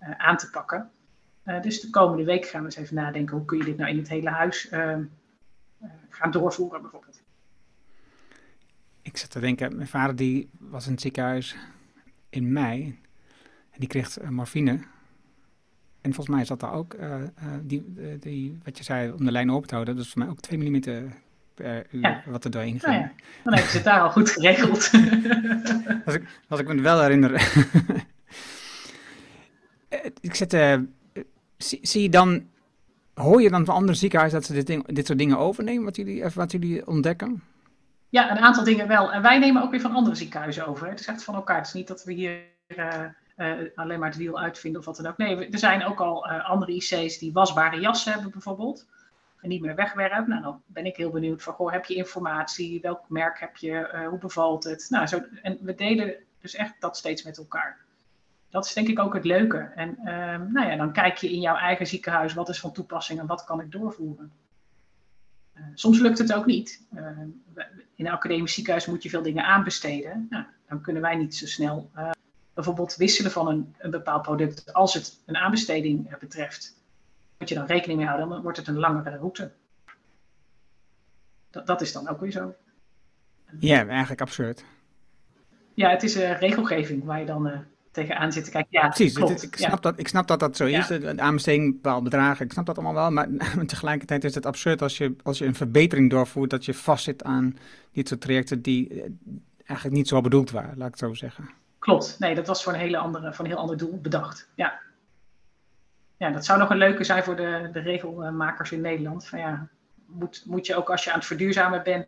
[0.00, 0.90] uh, aan te pakken.
[1.46, 3.90] Uh, dus de komende week gaan we eens even nadenken hoe kun je dit nou
[3.90, 4.68] in het hele huis
[6.08, 7.22] gaan doorvoeren bijvoorbeeld.
[9.02, 11.56] Ik zat te denken, mijn vader die was in het ziekenhuis
[12.28, 12.98] in mei
[13.70, 14.70] en die kreeg morfine.
[16.00, 16.96] En volgens mij zat daar ook,
[17.62, 20.40] die, die, wat je zei, om de lijn open te houden, dus voor mij ook
[20.40, 20.80] 2 mm
[21.56, 22.22] per uur ja.
[22.26, 22.82] wat er doorheen ging.
[22.82, 23.12] Nou ja,
[23.44, 24.90] dan heb je het daar al goed geregeld.
[26.06, 27.32] als, ik, als ik me wel herinner.
[30.20, 30.76] ik zet, uh,
[31.58, 32.48] zie, zie, je dan,
[33.14, 35.96] hoor je dan van andere ziekenhuizen dat ze dit, ding, dit soort dingen overnemen, wat
[35.96, 37.42] jullie, wat jullie ontdekken?
[38.08, 39.12] Ja, een aantal dingen wel.
[39.12, 40.88] En wij nemen ook weer van andere ziekenhuizen over.
[40.88, 41.56] Het is echt van elkaar.
[41.56, 43.04] Het is niet dat we hier uh,
[43.36, 45.16] uh, alleen maar het wiel uitvinden of wat dan ook.
[45.16, 48.86] Nee, er zijn ook al andere IC's die wasbare jassen hebben bijvoorbeeld
[49.40, 50.26] en niet meer wegwerp.
[50.26, 52.80] Nou, dan ben ik heel benieuwd van, goh, heb je informatie?
[52.80, 54.06] Welk merk heb je?
[54.10, 54.86] Hoe bevalt het?
[54.88, 57.78] Nou, zo, en we delen dus echt dat steeds met elkaar.
[58.50, 59.58] Dat is denk ik ook het leuke.
[59.58, 60.06] En uh,
[60.52, 63.44] nou ja, dan kijk je in jouw eigen ziekenhuis, wat is van toepassing en wat
[63.44, 64.32] kan ik doorvoeren?
[65.54, 66.82] Uh, soms lukt het ook niet.
[67.94, 70.26] in een academisch ziekenhuis moet je veel dingen aanbesteden.
[70.30, 71.90] Nou, dan kunnen wij niet zo snel
[72.54, 76.76] bijvoorbeeld wisselen van een, een bepaald product als het een aanbesteding betreft
[77.38, 79.52] moet je dan rekening mee houden, dan wordt het een langere route.
[81.50, 82.54] Dat, dat is dan ook weer zo.
[83.58, 84.64] Ja, eigenlijk absurd.
[85.74, 88.70] Ja, het is regelgeving waar je dan tegenaan zitten kijken.
[88.72, 89.42] Ja, Precies, het- klopt.
[89.42, 89.66] ik, ja.
[89.68, 90.88] snap dat, ik snap dat dat zo is.
[90.88, 90.98] Ja.
[90.98, 93.10] De aanbesteding, bepaalde bedragen, ik snap dat allemaal wel.
[93.16, 93.28] Maar
[93.66, 97.56] tegelijkertijd is het absurd als je, als je een verbetering doorvoert, dat je vastzit aan
[97.92, 99.10] dit soort trajecten die eh,
[99.56, 101.50] eigenlijk niet zo bedoeld waren, laat ik het zo zeggen.
[101.78, 102.16] Klopt.
[102.18, 104.48] Nee, dat was voor een, hele andere, voor een heel ander doel bedacht.
[104.54, 104.80] Ja.
[106.16, 109.26] Ja, dat zou nog een leuke zijn voor de, de regelmakers in Nederland.
[109.26, 109.68] Van ja,
[110.06, 112.06] moet, moet je ook als je aan het verduurzamen bent,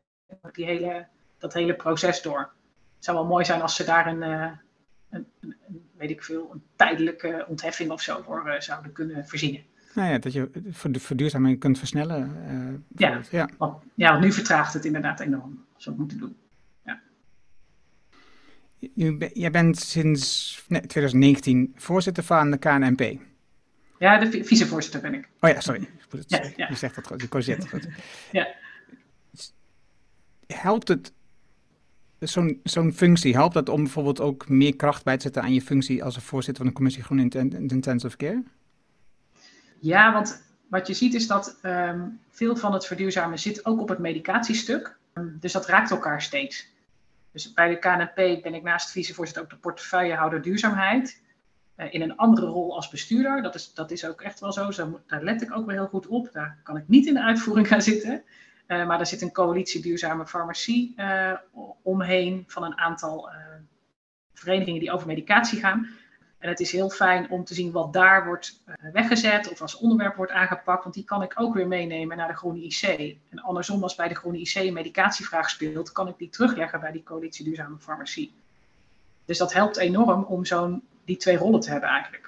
[0.53, 1.07] die hele,
[1.39, 2.39] dat hele proces door.
[2.95, 4.51] Het zou wel mooi zijn als ze daar een, eh,
[5.11, 5.27] een,
[5.97, 9.63] weet ik veel, een tijdelijke ontheffing of zo voor eh, zouden kunnen voorzien.
[9.95, 12.37] Nou ja, dat je voor de verduurzaming kunt versnellen.
[12.47, 13.21] eh, Ja.
[13.31, 13.49] ja.
[13.59, 16.37] Want, ja, want nu vertraagt het inderdaad enorm als we het moeten doen.
[19.33, 23.21] Jij bent sinds nee, 2019 voorzitter van de KNNP.
[23.99, 25.29] Ja, de vi- vicevoorzitter ben ik.
[25.41, 25.89] Oh ja, sorry.
[26.27, 26.69] Ja, ja.
[26.69, 27.45] Je zegt dat goed.
[27.45, 27.89] Je het goed.
[28.33, 28.55] Ja.
[30.47, 31.13] Helpt het,
[32.19, 35.63] zo'n zo'n functie, helpt dat om bijvoorbeeld ook meer kracht bij te zetten aan je
[35.63, 38.43] functie als voorzitter van de commissie Groen Inten- Intensive Care?
[39.81, 42.01] Ja, want wat je ziet is dat ehm,
[42.31, 44.97] veel van het verduurzamen zit ook op het medicatiestuk.
[45.13, 46.69] Ehm, dus dat raakt elkaar steeds.
[47.33, 51.23] Dus bij de KNP ben ik naast vicevoorzitter ook de portefeuillehouder duurzaamheid.
[51.75, 53.43] Eh, in een andere rol als bestuurder.
[53.43, 54.67] Dat is, dat is ook echt wel zo.
[54.67, 56.33] Dus moet- daar let ik ook wel heel goed op.
[56.33, 58.23] Daar kan ik niet in de uitvoering gaan zitten.
[58.69, 61.33] Eh, maar er zit een coalitie duurzame farmacie eh,
[61.83, 63.37] omheen van een aantal eh,
[64.35, 65.89] verenigingen die over medicatie gaan.
[66.39, 70.17] En het is heel fijn om te zien wat daar wordt weggezet of als onderwerp
[70.17, 73.17] wordt aangepakt, want die kan ik ook weer meenemen naar de Groene IC.
[73.31, 76.93] En andersom, als bij de Groene IC een medicatievraag speelt, kan ik die terugleggen bij
[76.93, 78.35] die coalitie duurzame farmacie.
[79.25, 82.28] Dus dat helpt enorm om zo'n die twee rollen te hebben eigenlijk.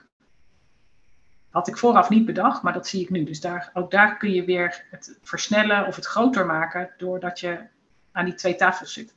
[1.51, 3.25] Had ik vooraf niet bedacht, maar dat zie ik nu.
[3.25, 7.59] Dus daar, ook daar kun je weer het versnellen of het groter maken doordat je
[8.13, 9.15] aan die twee tafels zit.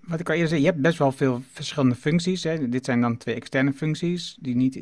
[0.00, 2.44] Wat ik al eerder zei, je hebt best wel veel verschillende functies.
[2.44, 2.68] Hè.
[2.68, 4.74] Dit zijn dan twee externe functies die niet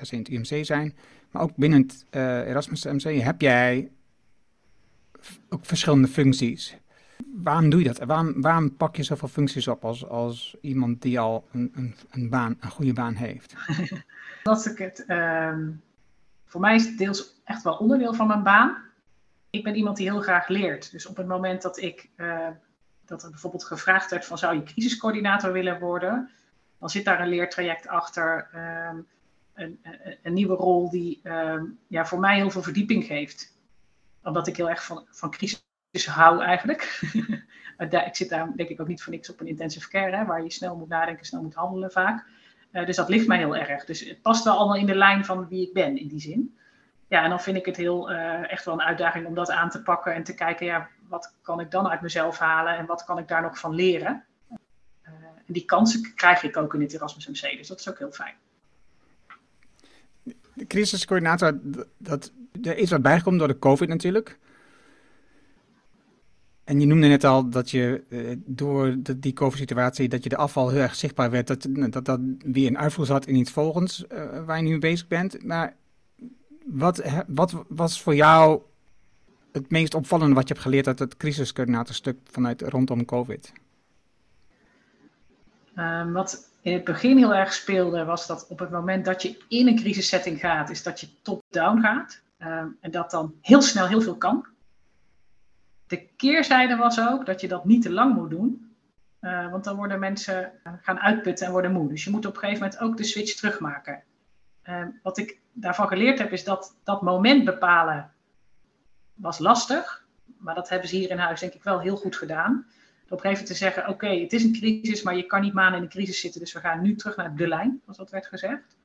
[0.00, 0.96] se in het UMC zijn.
[1.30, 3.90] Maar ook binnen het eh, Erasmus MC heb jij
[5.48, 6.76] ook verschillende functies.
[7.24, 7.98] Waarom doe je dat?
[7.98, 12.30] Waarom, waarom pak je zoveel functies op als, als iemand die al een, een, een
[12.30, 13.54] baan, een goede baan heeft?
[14.42, 15.70] Dat ik het, ehm,
[16.44, 18.76] voor mij is het deels echt wel onderdeel van mijn baan.
[19.50, 20.90] Ik ben iemand die heel graag leert.
[20.90, 22.48] Dus op het moment dat ik, eh,
[23.04, 26.30] dat er bijvoorbeeld gevraagd werd van zou je crisiscoördinator willen worden,
[26.78, 28.96] dan zit daar een leertraject achter, ehm,
[29.54, 33.54] een, een, een nieuwe rol die ehm, ja, voor mij heel veel verdieping geeft.
[34.22, 35.65] Omdat ik heel erg van, van crisis
[36.04, 37.00] hou eigenlijk.
[37.90, 40.24] Daar- ik zit daar denk ik ook niet voor niks op een intensive care, hè,
[40.24, 42.24] waar je snel moet nadenken, snel moet handelen vaak.
[42.70, 43.84] Eh, dus dat ligt mij heel erg.
[43.84, 46.56] Dus het past wel allemaal in de lijn van wie ik ben in die zin.
[47.08, 49.70] Ja, en dan vind ik het heel eh, echt wel een uitdaging om dat aan
[49.70, 53.04] te pakken en te kijken, ja, wat kan ik dan uit mezelf halen en wat
[53.04, 54.24] kan ik daar nog van leren?
[55.02, 55.12] Eh,
[55.46, 58.12] en die kansen krijg ik ook in het Erasmus MC, dus dat is ook heel
[58.12, 58.34] fijn.
[60.52, 61.58] De crisiscoördinator,
[61.98, 62.32] dat,
[62.62, 64.38] er is wat bijgekomen door de COVID natuurlijk.
[66.66, 70.36] En je noemde net al dat je eh, door de, die COVID-situatie, dat je de
[70.36, 74.06] afval heel erg zichtbaar werd, dat dat, dat weer een uitvoer zat in iets volgens
[74.06, 75.44] eh, waar je nu mee bezig bent.
[75.44, 75.74] Maar
[76.64, 78.60] wat, wat was voor jou
[79.52, 83.52] het meest opvallende wat je hebt geleerd uit het crisiscoördinatorstuk vanuit rondom COVID?
[85.74, 89.44] Ehm, wat in het begin heel erg speelde, was dat op het moment dat je
[89.48, 92.20] in een crisissetting gaat, is dat je top-down gaat.
[92.38, 94.46] Ehm, en dat dan heel snel heel veel kan.
[95.86, 98.74] De keerzijde was ook dat je dat niet te lang moet doen.
[99.20, 101.88] eh, want dan worden mensen eh, gaan uitputten en worden moe.
[101.88, 104.02] Dus je moet op een gegeven moment ook de switch terugmaken.
[104.62, 108.10] Ehm, wat ik daarvan geleerd heb, is dat dat moment bepalen
[109.14, 110.04] was lastig.
[110.38, 112.66] Maar dat hebben ze hier in huis denk ik wel heel goed gedaan
[113.04, 115.52] op een gegeven moment te zeggen: Oké, het is een crisis, maar je kan niet
[115.52, 118.10] maanden in een crisis zitten, dus we gaan nu terug naar de lijn, zoals dat
[118.10, 118.76] werd gezegd.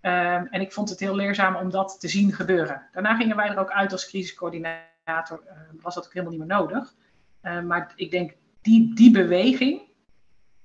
[0.00, 2.86] En ik vond het heel leerzaam om dat te zien gebeuren.
[2.92, 6.56] Daarna gingen wij er ook uit als crisiscoördinator, eh, was dat ook helemaal niet meer
[6.58, 6.94] nodig.
[7.40, 9.82] Ehm, maar ik denk die, die beweging,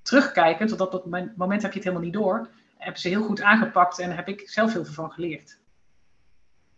[0.02, 3.42] terugkijkend, want op dat moment- heb je het helemaal niet door, hebben ze heel goed
[3.42, 5.60] aangepakt en heb ik zelf heel veel van geleerd.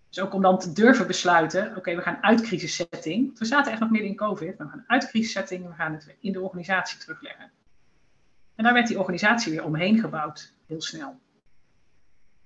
[0.10, 3.40] Dus ook om dan te durven besluiten, oké, we gaan uit crisissetting.
[3.40, 4.58] We zaten echt nog midden in COVID.
[4.58, 7.52] We gaan uit crisissetting, we gaan het in de organisatie terugleggen.
[8.56, 11.20] En daar werd die organisatie weer omheen gebouwd, heel snel.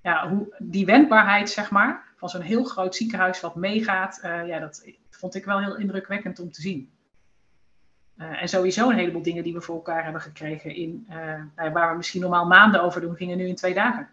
[0.01, 4.60] Ja, hoe, die wendbaarheid, zeg maar, van zo'n heel groot ziekenhuis wat meegaat, eh, ja,
[4.60, 6.91] dat vond ik wel heel indrukwekkend om te zien.
[8.17, 11.71] Eh, en sowieso een heleboel dingen die we voor elkaar hebben gekregen, in, eh, nou
[11.71, 14.10] waar we misschien normaal maanden over doen, gingen nu in twee dagen.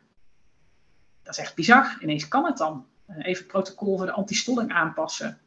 [1.22, 1.96] Dat is echt bizar.
[2.00, 2.86] Ineens kan het dan.
[3.06, 5.38] Eh, even protocol voor de antistolling aanpassen.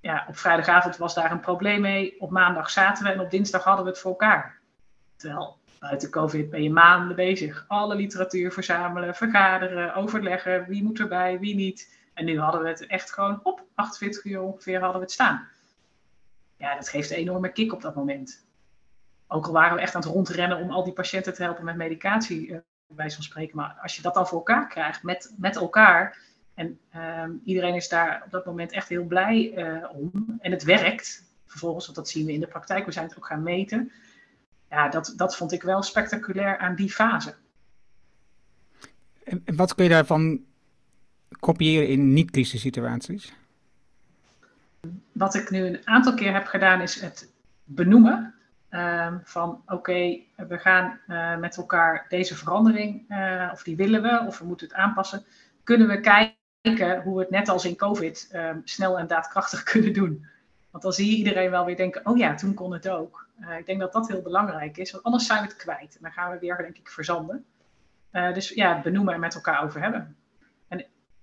[0.00, 2.20] Ja, op vrijdagavond was daar een probleem mee.
[2.20, 4.60] Op maandag zaten we en op dinsdag hadden we het voor elkaar.
[5.16, 7.64] Terwijl Buiten COVID ben je maanden bezig.
[7.68, 10.64] Alle literatuur verzamelen, vergaderen, overleggen.
[10.68, 11.95] Wie moet erbij, wie niet.
[12.16, 15.48] En nu hadden we het echt gewoon op 48 uur ongeveer hadden we het staan.
[16.56, 18.46] Ja, dat geeft een enorme kick op dat moment.
[19.26, 21.76] Ook al waren we echt aan het rondrennen om al die patiënten te helpen met
[21.76, 23.56] medicatie, uh, bij van spreken.
[23.56, 26.18] Maar als je dat dan voor elkaar krijgt met, met elkaar.
[26.54, 30.38] En uh, iedereen is daar op dat moment echt heel blij uh, om.
[30.40, 32.86] En het werkt vervolgens, want dat zien we in de praktijk.
[32.86, 33.92] We zijn het ook gaan meten.
[34.70, 37.34] Ja, dat, dat vond ik wel spectaculair aan die fase.
[39.24, 40.44] En wat kun je daarvan
[41.28, 43.34] kopiëren in niet-crisissituaties?
[45.12, 47.32] Wat ik nu een aantal keer heb gedaan, is het
[47.64, 48.34] benoemen.
[48.70, 54.24] Uh, van oké, we gaan uh, met elkaar deze verandering, uh, of die willen we,
[54.26, 55.24] of we moeten het aanpassen.
[55.62, 59.92] Kunnen we kijken hoe we het net als in COVID ehm, snel en daadkrachtig kunnen
[59.92, 60.26] doen?
[60.70, 63.28] Want dan zie je iedereen wel weer denken, oh ja, toen kon het ook.
[63.40, 65.94] Uh, ik denk dat dat heel belangrijk is, want anders zijn we het kwijt.
[65.96, 67.44] En dan gaan we weer, denk ik, verzanden.
[68.10, 70.16] dus ja, benoemen en met elkaar over hebben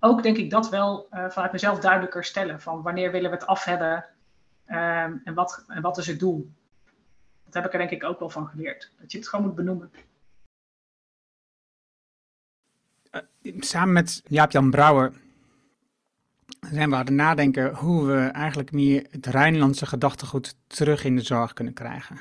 [0.04, 2.60] ook denk ik dat wel uh, vanuit mezelf duidelijker stellen.
[2.60, 4.04] Van wanneer willen we het af hebben
[4.66, 6.50] um, en, wat, en wat is het doel.
[7.44, 8.90] Dat heb ik er denk ik ook wel van geleerd.
[9.00, 9.90] Dat je het gewoon moet benoemen.
[13.42, 15.12] Uh, samen met Jaap-Jan Brouwer
[16.60, 21.22] zijn we aan het nadenken hoe we eigenlijk meer het Rijnlandse gedachtegoed terug in de
[21.22, 22.20] zorg kunnen krijgen.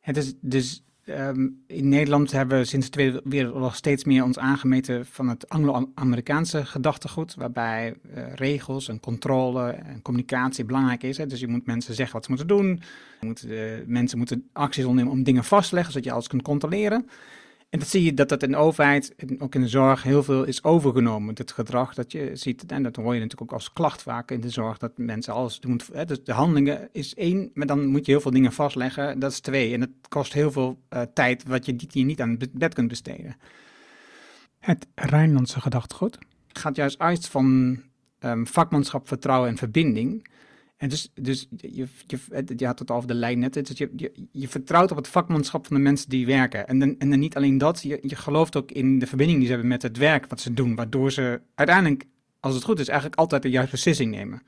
[0.00, 4.38] Het is dus Um, in Nederland hebben we sinds de Tweede Wereldoorlog steeds meer ons
[4.38, 11.18] aangemeten van het Anglo-Amerikaanse gedachtegoed, waarbij uh, regels en controle en communicatie belangrijk is.
[11.18, 11.26] Hè.
[11.26, 12.80] Dus je moet mensen zeggen wat ze moeten doen.
[13.20, 16.42] Moet, uh, mensen moeten acties ondernemen om dingen vast te leggen, zodat je alles kunt
[16.42, 17.08] controleren.
[17.74, 20.44] En dat zie je dat dat in de overheid, ook in de zorg, heel veel
[20.44, 21.34] is overgenomen.
[21.34, 24.40] Het gedrag dat je ziet, en dat hoor je natuurlijk ook als klacht vaak in
[24.40, 25.80] de zorg, dat mensen alles doen.
[25.92, 29.30] Hè, dus de handelingen is één, maar dan moet je heel veel dingen vastleggen, dat
[29.30, 29.72] is twee.
[29.72, 32.74] En dat kost heel veel uh, tijd wat je, die je niet aan het bed
[32.74, 33.36] kunt besteden.
[34.58, 37.80] Het Rijnlandse gedachtegoed gaat juist uit van
[38.20, 40.28] um, vakmanschap, vertrouwen en verbinding.
[40.84, 42.18] En dus, dus je, je,
[42.56, 43.52] je had het over de lijn net.
[43.54, 46.68] Dus je, je, je vertrouwt op het vakmanschap van de mensen die werken.
[46.68, 49.46] En dan, en dan niet alleen dat, je, je gelooft ook in de verbinding die
[49.46, 50.74] ze hebben met het werk wat ze doen.
[50.74, 52.04] Waardoor ze uiteindelijk,
[52.40, 54.42] als het goed is, eigenlijk altijd de juiste beslissing nemen.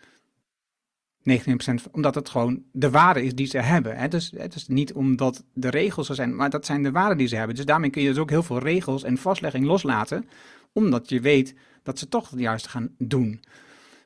[1.31, 3.97] 99%, omdat het gewoon de waarde is die ze hebben.
[3.97, 4.09] Hè?
[4.09, 7.29] Dus het is niet omdat de regels er zijn, maar dat zijn de waarden die
[7.29, 7.57] ze hebben.
[7.57, 10.29] Dus daarmee kun je dus ook heel veel regels en vastlegging loslaten,
[10.73, 13.41] omdat je weet dat ze toch het juiste gaan doen.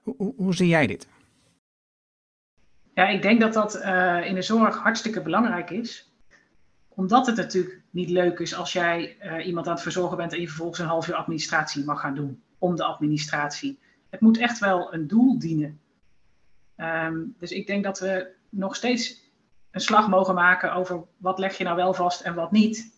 [0.03, 1.07] Hoe, hoe, hoe zie jij dit?
[2.95, 6.13] Ja, ik denk dat dat uh, in de zorg hartstikke belangrijk is.
[6.89, 10.41] Omdat het natuurlijk niet leuk is als jij uh, iemand aan het verzorgen bent en
[10.41, 12.43] je vervolgens een half uur administratie mag gaan doen.
[12.59, 13.79] Om de administratie.
[14.11, 15.81] Het moet echt wel een doel dienen.
[16.77, 19.31] Um, dus ik denk dat we nog steeds
[19.71, 22.95] een slag mogen maken over wat leg je nou wel vast en wat niet.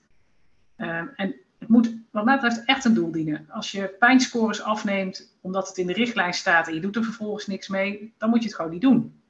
[0.77, 3.47] Um, en het moet wat mij betreft echt een doel dienen.
[3.49, 7.47] Als je pijnscores afneemt omdat het in de richtlijn staat en je doet er vervolgens
[7.47, 9.22] niks mee, dan moet je het gewoon niet doen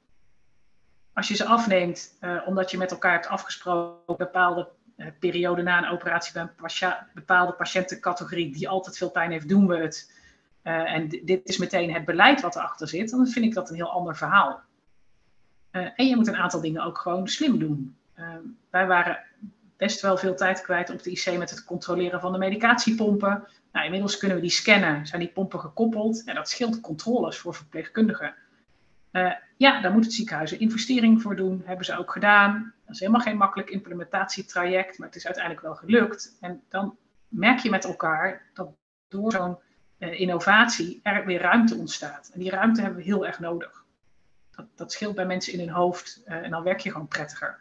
[1.13, 5.77] als je ze afneemt, uh, omdat je met elkaar hebt afgesproken bepaalde uh, periode na
[5.77, 10.11] een operatie bij een bepaalde patiëntencategorie die altijd veel pijn heeft, doen we het.
[10.63, 13.75] Uh, en dit is meteen het beleid wat erachter zit, dan vind ik dat een
[13.75, 14.61] heel ander verhaal.
[15.71, 17.95] en je moet een aantal dingen ook gewoon slim doen.
[18.69, 19.19] wij waren
[19.77, 23.47] best wel veel tijd kwijt op de IC met het controleren van de medicatiepompen.
[23.71, 26.23] Nou, inmiddels kunnen we die scannen, zijn die pompen gekoppeld.
[26.23, 28.33] En dat scheelt controles voor verpleegkundigen.
[29.63, 31.61] Ja, daar moet het ziekenhuis een investering voor doen.
[31.65, 32.73] Hebben ze ook gedaan.
[32.85, 36.37] Dat is helemaal geen makkelijk implementatietraject, maar het is uiteindelijk wel gelukt.
[36.41, 36.97] En dan
[37.27, 38.69] merk je met elkaar dat
[39.07, 39.57] door zo'n
[39.99, 42.29] uh, innovatie er weer ruimte ontstaat.
[42.33, 43.83] En die ruimte hebben we heel erg nodig.
[44.51, 47.59] Dat, dat scheelt bij mensen in hun hoofd uh, en dan werk je gewoon prettiger.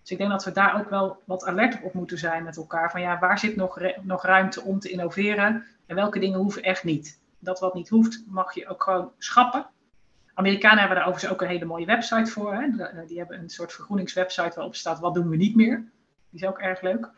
[0.00, 2.90] Dus ik denk dat we daar ook wel wat alert op moeten zijn met elkaar.
[2.90, 6.84] Van ja, waar zit nog, nog ruimte om te innoveren en welke dingen hoeven echt
[6.84, 7.20] niet.
[7.38, 9.66] Dat wat niet hoeft, mag je ook gewoon schappen.
[10.34, 12.54] Amerikanen hebben daar overigens ook een hele mooie website voor.
[12.54, 12.84] Hè?
[12.84, 15.84] Eh, die hebben een soort vergroeningswebsite waarop staat wat doen we niet meer.
[16.30, 17.10] Die is ook erg leuk.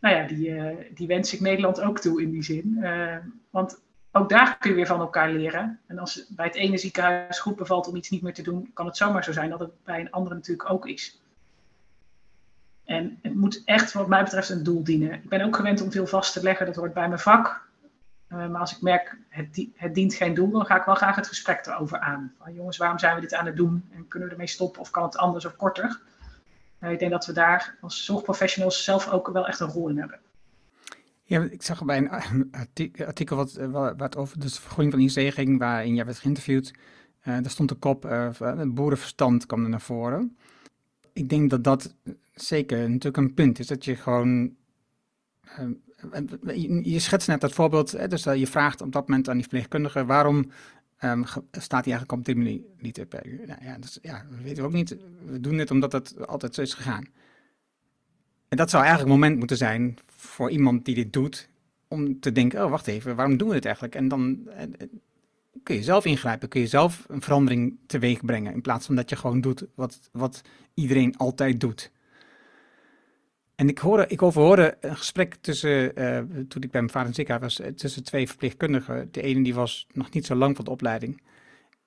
[0.00, 2.76] Nou ja, die, uh, die wens ik Nederland ook toe in die zin.
[2.80, 3.16] Uh,
[3.50, 3.80] want
[4.12, 5.80] ook daar kun je weer van elkaar leren.
[5.86, 8.86] En als bij het ene ziekenhuis goed bevalt om iets niet meer te doen, kan
[8.86, 11.20] het zomaar zo zijn dat het bij een andere natuurlijk ook is.
[12.84, 15.12] En het moet echt, wat mij betreft, een doel dienen.
[15.12, 17.68] Ik ben ook gewend om veel vast te leggen, dat hoort bij mijn vak.
[18.32, 21.16] Uh, maar als ik merk, het, het, dient geen doel, dan ga ik wel graag
[21.16, 22.34] het gesprek erover aan.
[22.52, 23.84] Jongens, waarom zijn we dit aan het doen?
[23.90, 26.00] En kunnen we ermee stoppen of kan het anders of korter?
[26.80, 29.98] Uh, ik denk dat we daar als zorgprofessionals zelf ook wel echt een rol in
[29.98, 30.18] hebben.
[31.24, 32.10] Ja, ik zag bij een
[33.06, 36.74] artikel wat, eh, wat over de vergroening van IC ging, waarin jij werd geïnterviewd.
[37.20, 40.36] Uh, daar stond de kop, uh, boerenverstand kwam er naar voren.
[41.12, 41.94] Ik denk dat dat
[42.34, 44.56] zeker natuurlijk een punt is, dat je gewoon
[46.82, 50.50] je schetst net dat voorbeeld, dus je vraagt op dat moment aan die verpleegkundige waarom
[51.04, 53.06] um, staat hij eigenlijk op die manier niet te
[53.46, 54.96] Nou, ja, dat, ja, we weten ook niet.
[55.24, 57.06] We doen het omdat het altijd zo is gegaan.
[58.48, 61.48] En dat zou eigenlijk een moment moeten zijn voor iemand die dit doet,
[61.88, 63.94] om te denken, oh wacht even, waarom doen we dit eigenlijk?
[63.94, 64.68] En dan eh, eh,
[65.62, 69.10] kun je zelf ingrijpen, kun je zelf een verandering teweeg brengen, in plaats van dat
[69.10, 70.42] je gewoon doet wat, wat
[70.74, 71.90] iedereen altijd doet.
[73.60, 77.06] En ik, hoorde, ik overhoorde een gesprek tussen, uh, toen ik bij mijn vader in
[77.06, 79.08] het ziekenhuis was, tussen twee verpleegkundigen.
[79.10, 81.22] De ene die was nog niet zo lang van de opleiding.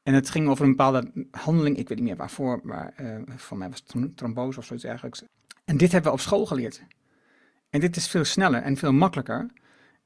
[0.03, 3.57] En het ging over een bepaalde handeling, ik weet niet meer waarvoor, maar uh, voor
[3.57, 5.21] mij was het trombose of zoiets eigenlijk.
[5.65, 6.84] En dit hebben we op school geleerd.
[7.69, 9.49] En dit is veel sneller en veel makkelijker.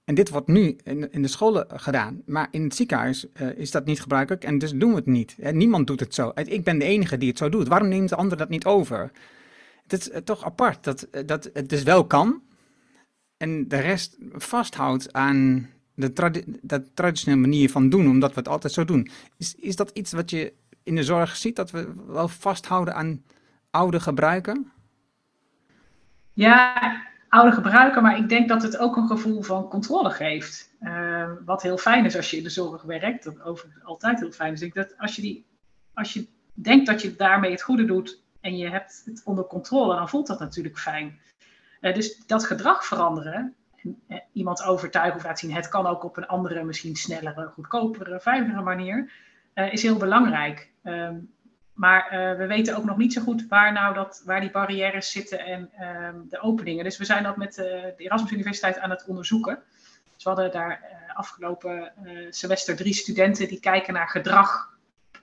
[0.03, 2.22] En dit wordt nu in, de scholen gedaan.
[2.26, 5.36] Maar in het ziekenhuis is dat niet gebruikelijk en dus doen we het niet.
[5.51, 6.32] niemand doet het zo.
[6.36, 7.68] Ik ben de enige die het zo doet.
[7.68, 9.11] Waarom neemt de ander dat niet over?
[9.88, 12.41] Het is uh, toch apart dat, uh, dat het dus wel kan.
[13.38, 18.73] En de rest vasthoudt aan de dat traditionele manier van doen, omdat we het altijd
[18.73, 19.09] zo doen.
[19.38, 23.23] Is, is dat iets wat je in de zorg ziet, dat we wel vasthouden aan
[23.69, 24.71] oude gebruiken?
[26.33, 30.69] Ja, oude gebruiken, maar ik denk dat het ook een gevoel van controle geeft.
[30.81, 34.31] Uh, wat heel fijn is als je in de zorg werkt, dat overigens altijd heel
[34.31, 34.61] fijn is.
[34.61, 35.45] Ik dat als je, die,
[35.93, 39.95] als je denkt dat je daarmee het goede doet en je hebt het onder controle,
[39.95, 41.20] dan voelt dat natuurlijk fijn.
[41.82, 46.04] Uh, dus dat gedrag veranderen, en, uh, iemand overtuigen of laten zien, het kan ook
[46.04, 49.12] op een andere, misschien snellere, goedkopere, veiligere manier,
[49.54, 50.72] is heel belangrijk.
[50.84, 51.36] Um,
[51.74, 55.39] maar we weten ook nog niet zo goed waar, nou dat, waar die barrières zitten
[55.39, 56.84] en um, de openingen.
[56.84, 59.64] Dus we zijn dat met de Erasmus Universiteit aan het onderzoeken.
[60.14, 60.82] Dus we hadden daar
[61.14, 61.93] afgelopen
[62.30, 64.76] semester drie studenten die kijken naar gedrag.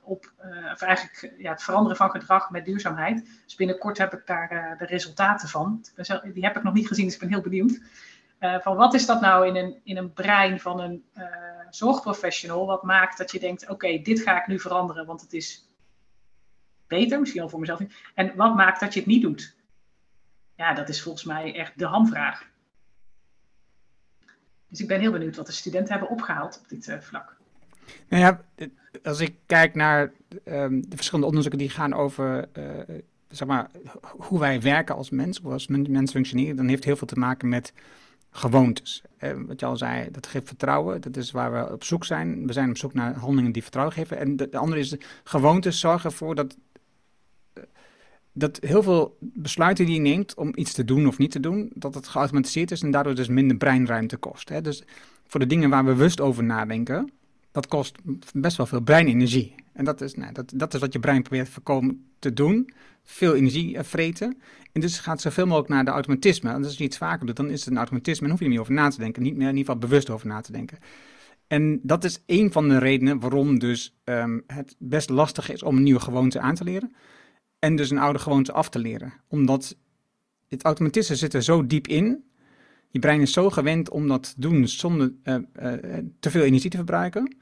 [0.04, 0.32] Op,
[0.72, 3.42] of eigenlijk ja, het veranderen van gedrag met duurzaamheid.
[3.44, 5.84] Dus binnenkort heb ik daar de resultaten van.
[6.32, 7.80] Die heb ik nog niet gezien, dus ik ben heel benieuwd.
[8.38, 11.04] van wat is dat nou in een, in een brein van een
[11.70, 12.66] zorgprofessional?
[12.66, 15.68] Wat maakt dat je denkt: oké, dit ga ik nu veranderen, want het is
[16.86, 17.80] beter, misschien al voor mezelf.
[18.14, 19.56] En wat maakt dat je het niet doet?
[20.56, 22.52] Ja, dat is volgens mij echt de hamvraag.
[24.68, 27.36] Dus ik ben heel benieuwd wat de studenten hebben opgehaald op dit vlak.
[28.08, 28.44] Nou ja,
[29.02, 30.12] als ik kijk naar
[30.44, 32.64] um, de verschillende onderzoeken die gaan over uh,
[33.28, 33.70] zeg maar,
[34.02, 37.48] hoe wij werken als mens, hoe als mensen functioneren, dan heeft heel veel te maken
[37.48, 37.72] met
[38.30, 39.02] gewoontes.
[39.20, 41.00] Uh, wat je al zei, dat geeft vertrouwen.
[41.00, 42.46] Dat is waar we op zoek zijn.
[42.46, 44.18] We zijn op zoek naar handelingen die vertrouwen geven.
[44.18, 46.56] En de, de andere is, gewoontes zorgen ervoor dat
[48.36, 51.70] dat heel veel besluiten die je neemt om iets te doen of niet te doen,
[51.74, 54.48] dat het geautomatiseerd is en daardoor dus minder breinruimte kost.
[54.48, 54.60] Hè?
[54.60, 54.84] Dus
[55.26, 57.12] voor de dingen waar we bewust over nadenken,
[57.54, 57.98] dat kost
[58.32, 59.54] best wel veel breinenergie.
[59.72, 62.70] En dat is, nou, dat, dat is wat je brein probeert voorkomen te doen.
[63.02, 64.38] Veel energie eh, vreten.
[64.72, 66.50] En dus gaat zoveel mogelijk naar de automatisme.
[66.50, 68.50] En als je iets vaker doet, dan is het een automatisme en hoef je er
[68.50, 69.22] niet over na te denken.
[69.22, 70.78] Niet meer in ieder geval bewust over na te denken.
[71.46, 75.76] En dat is een van de redenen waarom dus um, het best lastig is om
[75.76, 76.94] een nieuwe gewoonte aan te leren.
[77.58, 79.12] En dus een oude gewoonte af te leren.
[79.28, 79.76] Omdat
[80.48, 82.24] het automatisme zit er zo diep in.
[82.94, 85.72] Je brein is zo gewend om dat te doen zonder uh, uh,
[86.20, 87.36] te veel energie te verbruiken.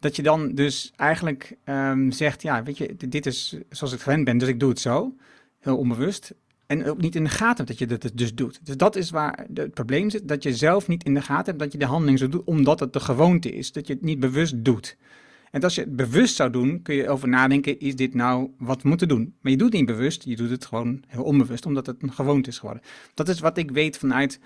[0.00, 4.24] Dat je dan dus eigenlijk um, zegt, ja, weet je, dit is zoals ik gewend
[4.24, 5.16] ben, dus ik doe het zo.
[5.58, 6.34] Heel onbewust.
[6.66, 8.60] En ook niet in de gaten hebt dat je dat dus doet.
[8.62, 10.28] Dus dat is waar het probleem zit.
[10.28, 12.80] Dat je zelf niet in de gaten hebt dat je de handeling zo doet, omdat
[12.80, 13.72] het de gewoonte is.
[13.72, 14.96] Dat je het niet bewust doet.
[15.50, 18.82] En als je het bewust zou doen, kun je over nadenken, is dit nou wat
[18.82, 19.34] we moeten doen?
[19.40, 22.12] Maar je doet het niet bewust, je doet het gewoon heel onbewust, omdat het een
[22.12, 22.82] gewoonte is geworden.
[23.14, 24.40] Dat is wat ik weet vanuit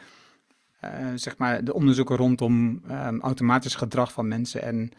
[1.15, 4.91] zeg maar de onderzoeken rondom um, automatisch gedrag van mensen en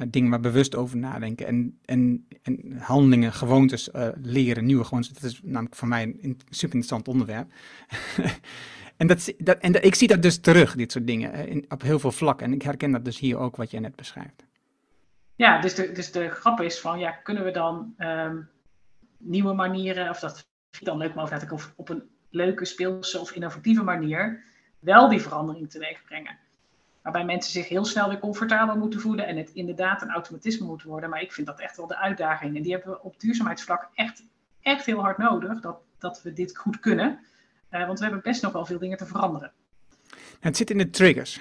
[0.00, 1.46] uh, dingen waar bewust over nadenken.
[1.46, 5.12] En, en, en handelingen, gewoontes uh, leren, nieuwe gewoontes.
[5.12, 7.52] Dat is namelijk voor mij een super interessant onderwerp.
[8.96, 11.98] en, dat, dat, en ik zie dat dus terug, dit soort dingen, in, op heel
[11.98, 12.46] veel vlakken.
[12.46, 14.44] En ik herken dat dus hier ook wat jij net beschrijft.
[15.36, 18.48] Ja, dus de, dus de grap is van, ja, kunnen we dan um,
[19.18, 20.46] nieuwe manieren, of dat vind
[20.80, 24.44] ik dan leuk, maar of op, op een leuke, speelse of innovatieve manier
[24.82, 26.38] wel die verandering teweeg brengen.
[27.02, 30.82] Waarbij mensen zich heel snel weer comfortabel moeten voelen en het inderdaad een automatisme moet
[30.82, 31.10] worden.
[31.10, 32.56] Maar ik vind dat echt wel de uitdaging.
[32.56, 34.22] En die hebben we op duurzaamheidsvlak echt,
[34.60, 37.18] echt heel hard nodig, dat, dat we dit goed kunnen.
[37.70, 39.52] Uh, want we hebben best nog wel veel dingen te veranderen.
[40.40, 41.40] Het zit in de triggers.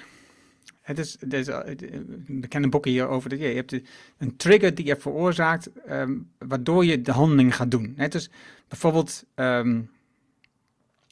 [0.82, 3.30] Het is, er is een bekende boeken hierover.
[3.30, 3.82] Dat je, hebt
[4.18, 7.94] een trigger die je veroorzaakt, um, waardoor je de handeling gaat doen.
[7.96, 8.30] Het is
[8.68, 9.92] bijvoorbeeld, um,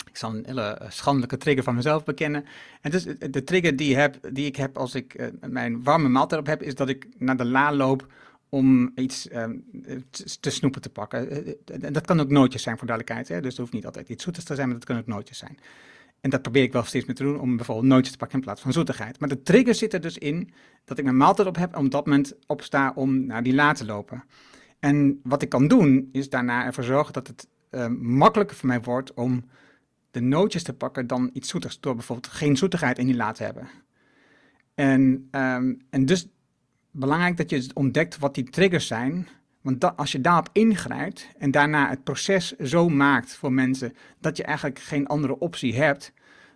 [0.10, 2.46] ik zal een hele schandelijke trigger van mezelf bekennen.
[2.82, 6.42] En dus de trigger die, heb, die ik heb als ik uh, mijn warme maaltijd
[6.42, 8.08] op heb, is dat ik naar de la loop
[8.50, 9.64] om iets um,
[10.40, 11.46] te snoepen te pakken.
[11.82, 13.30] En dat kan ook nootjes zijn voor duidelijkheid.
[13.30, 13.42] Hè?
[13.42, 15.58] Dus het hoeft niet altijd iets zoeters te zijn, maar dat kan ook nootjes zijn.
[16.22, 18.44] En dat probeer ik wel steeds meer te doen om bijvoorbeeld nootjes te pakken in
[18.44, 19.20] plaats van zoetigheid.
[19.20, 20.52] Maar de trigger zit er dus in
[20.86, 23.86] dat ik mijn maaltijd op heb op dat moment opsta om naar die la te
[23.86, 24.24] lopen.
[24.80, 28.82] En wat ik kan doen is daarna ervoor zorgen dat het uh, makkelijker voor mij
[28.82, 29.44] wordt om
[30.20, 31.80] de nootjes te pakken dan iets zoetigs.
[31.80, 33.70] Door bijvoorbeeld geen zoetigheid in die la te hebben.
[34.76, 36.28] En, um, en dus
[36.92, 39.28] belangrijk dat je ontdekt wat die triggers zijn.
[39.62, 44.44] Want als je daarop ingrijpt en daarna het proces zo maakt voor mensen dat je
[44.44, 46.14] eigenlijk geen andere optie hebt,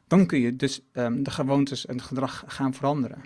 [0.08, 3.24] dan kun je dus um, de gewoontes en het gedrag gaan veranderen.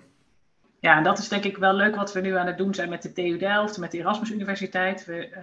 [0.79, 2.89] Ja, en dat is denk ik wel leuk wat we nu aan het doen zijn
[2.89, 5.05] met de TU Delft, met de Erasmus Universiteit.
[5.05, 5.35] We uh,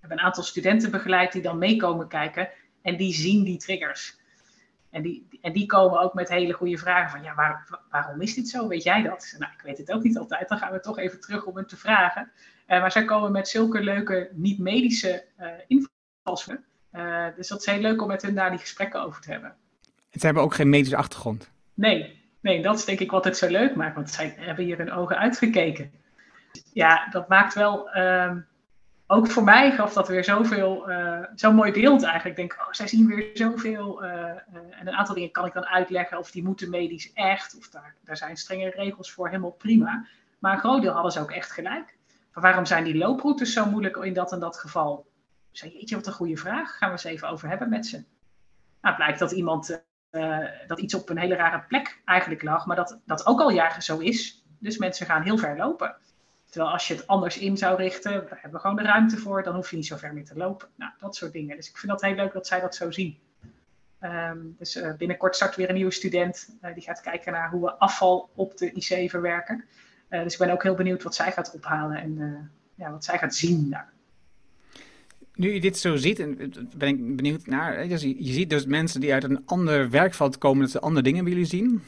[0.00, 2.48] hebben een aantal studenten begeleid die dan meekomen kijken
[2.82, 4.18] en die zien die triggers.
[4.90, 8.34] En die, en die komen ook met hele goede vragen van, ja, waar, waarom is
[8.34, 8.68] dit zo?
[8.68, 9.34] Weet jij dat?
[9.38, 10.48] Nou, ik weet het ook niet altijd.
[10.48, 12.30] Dan gaan we toch even terug om hem te vragen.
[12.68, 16.64] Uh, maar zij komen met zulke leuke, niet-medische uh, invalshoeken.
[16.92, 19.54] Uh, dus dat is heel leuk om met hen daar die gesprekken over te hebben.
[20.10, 21.50] En ze hebben ook geen medische achtergrond?
[21.74, 23.94] Nee, nee, dat is denk ik wat het zo leuk maakt.
[23.94, 25.90] Want zij hebben hier hun ogen uitgekeken.
[26.72, 27.90] Ja, dat maakt wel...
[27.90, 28.38] Ehm,
[29.06, 32.38] ook voor mij gaf dat weer zoveel, uh, zo'n mooi beeld eigenlijk.
[32.38, 34.04] Ik denk, oh, zij zien weer zoveel.
[34.04, 34.10] Uh,
[34.54, 37.56] en een aantal dingen kan ik dan uitleggen of die moeten medisch echt.
[37.58, 40.06] Of daar, daar zijn strenge regels voor, helemaal prima.
[40.38, 41.96] Maar een groot deel hadden ze ook echt gelijk.
[42.32, 45.06] Maar waarom zijn die looproutes zo moeilijk in dat en dat geval?
[45.50, 46.76] Ik zei, jeetje, wat een goede vraag.
[46.76, 47.96] Gaan we eens even over hebben met ze.
[47.96, 48.06] Nou,
[48.80, 49.84] het blijkt dat iemand,
[50.66, 52.66] dat iets op een hele rare plek eigenlijk lag.
[52.66, 54.44] Maar dat dat ook al jaren zo is.
[54.58, 55.96] Dus mensen gaan heel ver lopen.
[56.56, 59.42] Terwijl als je het anders in zou richten, daar hebben we gewoon de ruimte voor,
[59.42, 60.68] dan hoef je niet zo ver meer te lopen.
[60.76, 61.56] Nou, dat soort dingen.
[61.56, 63.18] Dus ik vind dat heel leuk dat zij dat zo zien.
[64.00, 66.56] Um, dus uh, binnenkort start weer een nieuwe student.
[66.62, 69.64] Uh, die gaat kijken naar hoe we afval op de IC verwerken.
[70.10, 73.18] Uh, dus ik ben ook heel benieuwd wat zij gaat ophalen en ja, wat zij
[73.18, 73.92] gaat zien daar.
[75.34, 76.16] Nu je dit zo ziet,
[76.76, 77.88] ben ik benieuwd naar.
[77.88, 81.02] Dus je, je ziet dus mensen die uit een ander werkveld komen, dat ze andere
[81.02, 81.82] dingen willen zien.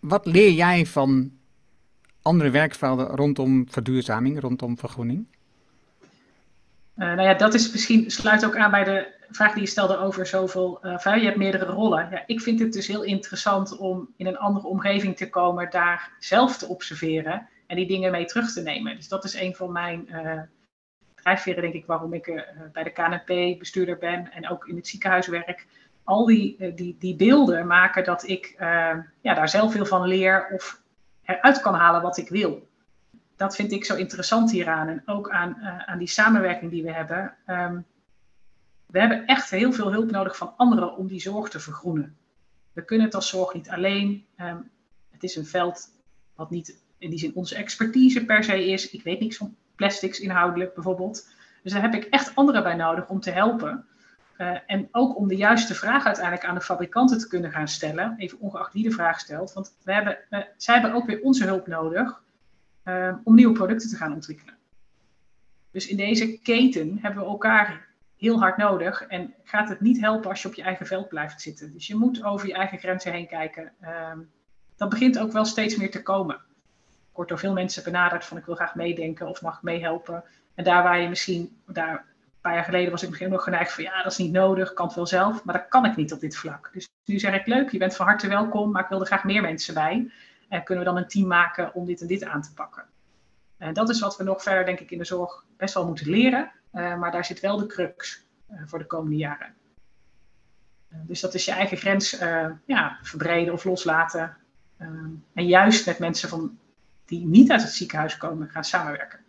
[0.00, 1.40] Wat leer jij van
[2.22, 5.26] andere werkvelden rondom verduurzaming, rondom vergroening?
[6.96, 9.96] Uh, nou ja, dat is misschien, sluit ook aan bij de vraag die je stelde
[9.96, 12.08] over zoveel, uh, je hebt meerdere rollen.
[12.10, 16.10] Ja, ik vind het dus heel interessant om in een andere omgeving te komen, daar
[16.18, 18.96] zelf te observeren en die dingen mee terug te nemen.
[18.96, 20.40] Dus dat is een van mijn uh,
[21.14, 25.26] drijfveren, denk ik, waarom ik bij de KNP bestuurder ben en ook in het ziekenhuis
[25.26, 25.66] werk.
[26.04, 28.54] Al die, die, die beelden maken dat ik
[29.20, 30.81] ja, daar zelf veel van leer of
[31.24, 32.68] eruit kan halen wat ik wil.
[33.36, 36.92] Dat vind ik zo interessant hieraan en ook aan, uh, aan die samenwerking die we
[36.92, 37.34] hebben.
[37.46, 37.84] Um,
[38.86, 42.16] we hebben echt heel veel hulp nodig van anderen om die zorg te vergroenen.
[42.72, 44.26] We kunnen het als zorg niet alleen.
[44.40, 44.70] Um,
[45.10, 45.88] het is een veld
[46.34, 48.90] wat niet in die zin onze expertise per se is.
[48.90, 51.28] Ik weet niks van plastics inhoudelijk bijvoorbeeld.
[51.62, 53.86] Dus daar heb ik echt anderen bij nodig om te helpen.
[54.38, 58.14] Uh, en ook om de juiste vraag uiteindelijk aan de fabrikanten te kunnen gaan stellen,
[58.18, 59.52] even ongeacht wie de vraag stelt.
[59.52, 60.18] Want we hebben,
[60.56, 62.22] zij hebben ook weer onze hulp nodig
[62.84, 64.54] uh, om nieuwe producten te gaan ontwikkelen.
[65.70, 70.30] Dus in deze keten hebben we elkaar heel hard nodig en gaat het niet helpen
[70.30, 71.72] als je op je eigen veld blijft zitten.
[71.72, 73.72] Dus je moet over je eigen grenzen heen kijken.
[73.80, 74.18] Ehm,
[74.76, 76.34] dat begint ook wel steeds meer te komen.
[76.34, 80.24] Ik word door veel mensen benaderd van ik wil graag meedenken of mag ik meehelpen.
[80.54, 82.04] En daar waar je misschien, daar
[82.42, 84.86] paar jaar geleden was ik misschien nog geneigd van ja, dat is niet nodig, kan
[84.86, 86.70] het wel zelf, maar dat kan ik niet op dit vlak.
[86.72, 89.24] Dus nu zeg ik leuk, je bent van harte welkom, maar ik wil er graag
[89.24, 90.10] meer mensen bij.
[90.48, 92.84] En kunnen we dan een team maken om dit en dit aan te pakken.
[93.58, 96.10] En dat is wat we nog verder, denk ik, in de zorg best wel moeten
[96.10, 96.52] leren.
[96.72, 99.54] Uh, maar daar zit wel de crux uh, voor de komende jaren.
[100.88, 102.18] Dus dat is je eigen grens
[102.64, 104.36] ja, verbreden of loslaten.
[105.34, 106.58] en juist met mensen van,
[107.04, 109.21] die niet uit het ziekenhuis komen gaan samenwerken.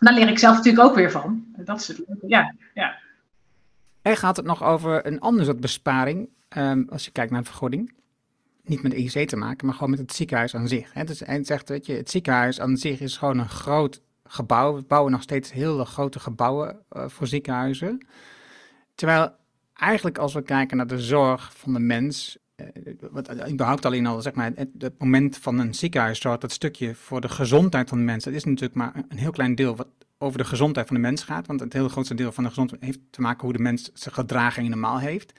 [0.00, 1.44] Daar leer ik zelf natuurlijk ook weer van.
[1.56, 2.02] Dat is het.
[2.26, 2.98] Ja, ja.
[4.02, 7.46] En gaat het nog over een ander soort besparing, um, als je kijkt naar de
[7.46, 7.94] vergoeding?
[8.62, 10.92] Niet met IC te maken, maar gewoon met het ziekenhuis aan zich.
[10.92, 11.04] Hè?
[11.04, 14.74] Dus hij zegt, weet je, het ziekenhuis aan zich is gewoon een groot gebouw.
[14.74, 18.06] We bouwen nog steeds hele grote gebouwen uh, voor ziekenhuizen.
[18.94, 19.34] Terwijl
[19.74, 22.38] eigenlijk als we kijken naar de zorg van de mens,
[23.10, 27.28] wat überhaupt alleen al, zeg maar, het, moment van een ziekenhuiszorg, dat stukje voor de
[27.28, 29.88] gezondheid van de mensen, dat is natuurlijk maar een heel klein deel wat
[30.18, 31.46] over de gezondheid van de mens gaat.
[31.46, 34.14] Want het hele grootste deel van de gezondheid heeft te maken hoe de mens zijn
[34.14, 35.32] gedraging normaal heeft.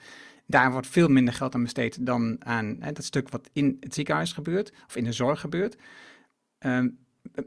[0.46, 3.94] Daar wordt veel minder geld aan besteed dan aan hè, dat stuk wat in het
[3.94, 5.76] ziekenhuis gebeurt, of in de zorg gebeurt.
[6.58, 6.98] Um,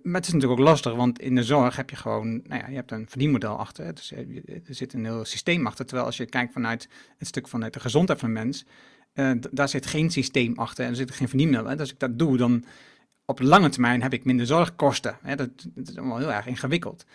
[0.03, 2.67] maar het is natuurlijk ook lastig, want in de zorg heb je gewoon, nou ja,
[2.67, 3.93] je hebt een verdienmodel achter.
[3.93, 5.85] Dus er zit een heel systeem achter.
[5.85, 8.65] Terwijl als je kijkt vanuit het stuk vanuit de gezondheid van de mens,
[9.13, 11.69] uh, daar zit geen systeem achter en er zit geen verdienmodel.
[11.69, 12.63] En als ik dat doe, dan
[13.25, 15.17] op lange termijn heb ik minder zorgkosten.
[15.21, 15.35] Hè?
[15.35, 17.05] Dat, dat, is allemaal heel erg ingewikkeld.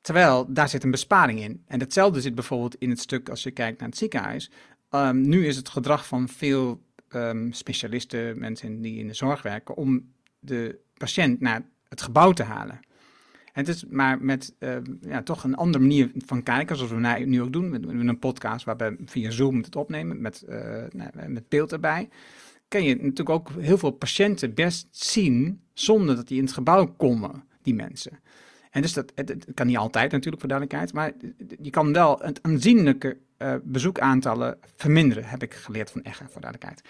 [0.00, 1.62] Terwijl daar zit een besparing in.
[1.66, 4.50] En hetzelfde zit bijvoorbeeld in het stuk als je kijkt naar het ziekenhuis.
[4.90, 9.76] ehm, nu is het gedrag van veel ehm, specialisten, mensen die in de zorg werken,
[9.76, 12.80] om de patiënt naar het gebouw te halen.
[13.52, 17.42] Het is maar met ehm, ja, toch een andere manier van kijken, zoals we nu
[17.42, 20.84] ook doen, met, een podcast waarbij we via Zoom het opnemen, met, uh,
[21.26, 22.08] met beeld erbij.
[22.68, 26.86] Kan je natuurlijk ook heel veel patiënten best zien zonder dat die in het gebouw
[26.86, 28.18] komen, die mensen.
[28.70, 31.12] En dus dat het, kan niet altijd natuurlijk voor duidelijkheid, maar
[31.62, 36.82] je kan wel het aanzienlijke uh, bezoekaantallen verminderen, heb ik geleerd van Egge, voor duidelijkheid.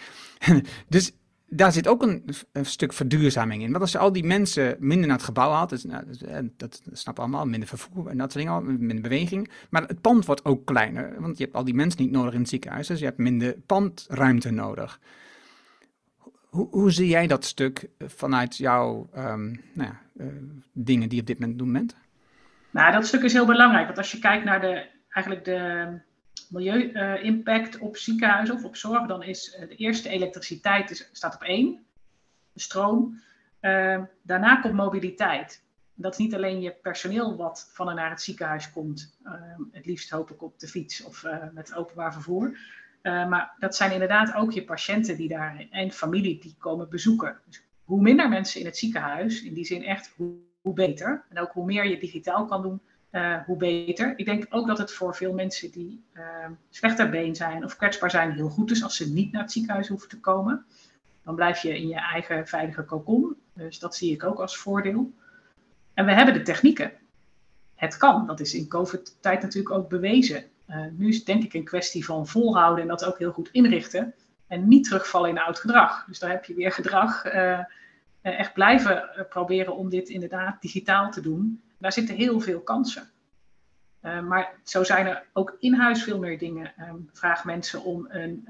[0.88, 1.12] dus
[1.54, 2.24] daar zit ook een,
[2.62, 3.70] stuk verduurzaming in.
[3.70, 6.82] Want als je al die mensen minder naar het gebouw haalt, dus, nou, dat, dat
[6.92, 9.50] snappen allemaal, minder vervoer en dat soort dingen, minder beweging.
[9.70, 12.40] Maar het pand wordt ook kleiner, want je hebt al die mensen niet nodig in
[12.40, 15.00] het ziekenhuis, dus je hebt minder pandruimte nodig.
[16.48, 20.26] Hoe, hoe zie jij dat stuk vanuit jouw um, nou ja, uh,
[20.72, 21.96] dingen die je op dit moment doen bent?
[22.70, 25.86] Nou, dat stuk is heel belangrijk, want als je kijkt naar de, eigenlijk de
[26.52, 31.84] milieu-impact op ziekenhuizen of op zorg, dan is de eerste elektriciteit is, staat op één,
[32.52, 33.20] de stroom.
[33.60, 35.62] Uh, daarna komt mobiliteit.
[35.94, 39.32] Dat is niet alleen je personeel wat van en naar het ziekenhuis komt, uh,
[39.70, 42.58] het liefst hoop ik op de fiets of met openbaar vervoer.
[43.02, 47.40] maar dat zijn inderdaad ook je patiënten die daar en familie die komen bezoeken.
[47.46, 50.14] Dus hoe minder mensen in het ziekenhuis, in die zin echt
[50.62, 51.24] hoe beter.
[51.28, 52.80] En ook hoe meer je digitaal kan doen,
[53.12, 54.12] uh, hoe beter.
[54.16, 56.22] Ik denk ook dat het voor veel mensen die uh,
[56.70, 59.88] slechter been zijn of kwetsbaar zijn heel goed is als ze niet naar het ziekenhuis
[59.88, 60.64] hoeven te komen.
[61.24, 63.36] Dan blijf je in je eigen veilige cocon.
[63.52, 65.12] Dus dat zie ik ook als voordeel.
[65.94, 66.92] En we hebben de technieken.
[67.74, 68.26] Het kan.
[68.26, 70.44] Dat is in COVID-tijd natuurlijk ook bewezen.
[70.68, 73.48] Uh, nu is het denk ik een kwestie van volhouden en dat ook heel goed
[73.52, 74.14] inrichten.
[74.46, 76.04] En niet terugvallen in oud gedrag.
[76.04, 77.24] Dus daar heb je weer gedrag.
[78.22, 81.62] Echt blijven proberen om dit inderdaad digitaal te doen.
[81.78, 83.10] Daar zitten heel veel kansen.
[84.02, 86.72] Uh, maar zo zijn er ook in huis veel meer dingen.
[86.88, 88.48] Um, vraag mensen om een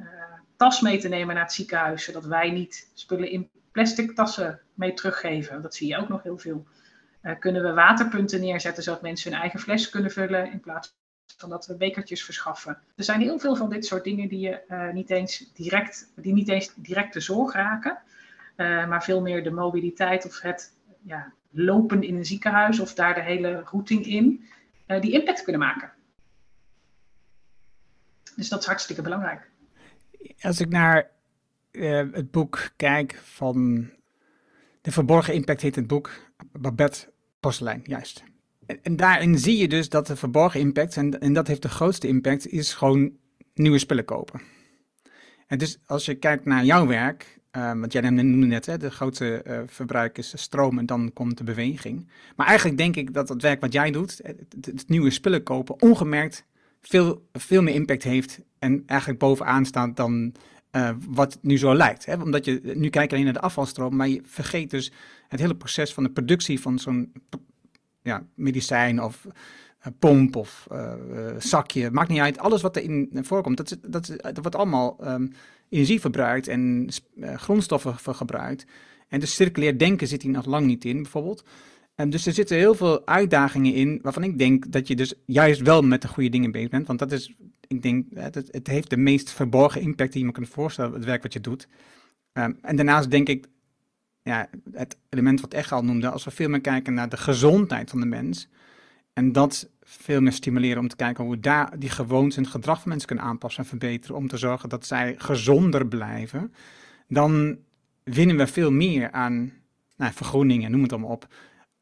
[0.57, 4.95] tas mee te nemen naar het ziekenhuis, zodat wij niet spullen in plastic tassen mee
[4.95, 5.63] teruggeven.
[5.63, 6.67] Dat zie je ook nog heel veel.
[7.39, 10.95] Kunnen we waterpunten neerzetten, zodat mensen hun eigen fles kunnen vullen in plaats
[11.37, 12.79] van dat we bekertjes verschaffen.
[12.97, 16.49] Er zijn heel veel van dit soort dingen die, je, niet, eens direct, die niet
[16.49, 17.99] eens direct de zorg raken,
[18.57, 20.73] maar veel meer de mobiliteit of het
[21.03, 24.45] ja, lopen in een ziekenhuis of daar de hele routing in,
[24.87, 25.93] uh, die impact kunnen maken.
[28.37, 29.51] Dus dat is hartstikke belangrijk.
[30.41, 31.11] Als ik naar
[31.73, 33.91] uh, het boek kijk van
[34.81, 36.11] De Verborgen Impact heet het boek,
[36.53, 38.23] Babette Porselein, juist.
[38.67, 41.69] En, en, daarin zie je dus dat de verborgen impact, en, en dat heeft de
[41.69, 43.13] grootste impact, is gewoon
[43.55, 44.41] nieuwe spullen kopen.
[45.47, 48.91] En dus als je kijkt naar jouw werk, Um, want jij noemde net, hè, de
[48.91, 52.09] grootste uh, verbruik is stroom en dan komt de beweging.
[52.37, 55.83] Maar eigenlijk denk ik dat het werk wat jij doet, het, het, nieuwe spullen kopen,
[55.83, 56.45] ongemerkt
[56.81, 60.35] veel, veel meer impact heeft en eigenlijk bovenaan staat dan
[60.73, 62.07] uh, wat nu zo lijkt.
[62.07, 62.15] Hè?
[62.15, 64.93] Omdat je nu kijkt alleen naar de afvalstroom, maar je vergeet dus
[65.29, 67.13] het hele proces van de productie van zo'n
[68.03, 69.27] ja, medicijn of
[69.99, 70.67] pomp of
[71.39, 71.91] zakje.
[71.91, 72.39] Maakt niet uit.
[72.39, 75.33] Alles wat erin voorkomt, dat, dat, dat wordt allemaal um,
[75.73, 78.67] energie verbruikt en uh, grondstoffen gebruikt.
[79.09, 81.45] En dus circulair denken zit hier nog lang niet in, bijvoorbeeld.
[81.95, 85.61] En dus er zitten heel veel uitdagingen in waarvan ik denk dat je dus juist
[85.61, 86.87] wel met de goede dingen bezig bent.
[86.87, 87.35] Want dat is,
[87.67, 91.05] ik denk, het, het heeft de meest verborgen impact die je me kunt voorstellen, het
[91.05, 91.69] werk wat je doet.
[92.33, 93.47] Um, en daarnaast denk ik,
[94.23, 97.91] ja, het element wat echt al noemde, als we veel meer kijken naar de gezondheid
[97.91, 98.49] van de mens.
[99.13, 99.71] En dat
[100.01, 103.09] veel meer stimuleren om te kijken hoe we daar die gewoontes en gedrag van mensen
[103.09, 104.17] kunnen aanpassen en verbeteren.
[104.17, 106.55] Om te zorgen dat zij gezonder blijven.
[107.09, 107.59] Dan
[108.03, 109.53] winnen we veel meer aan
[109.97, 111.27] nou, vergroening en noem het allemaal op,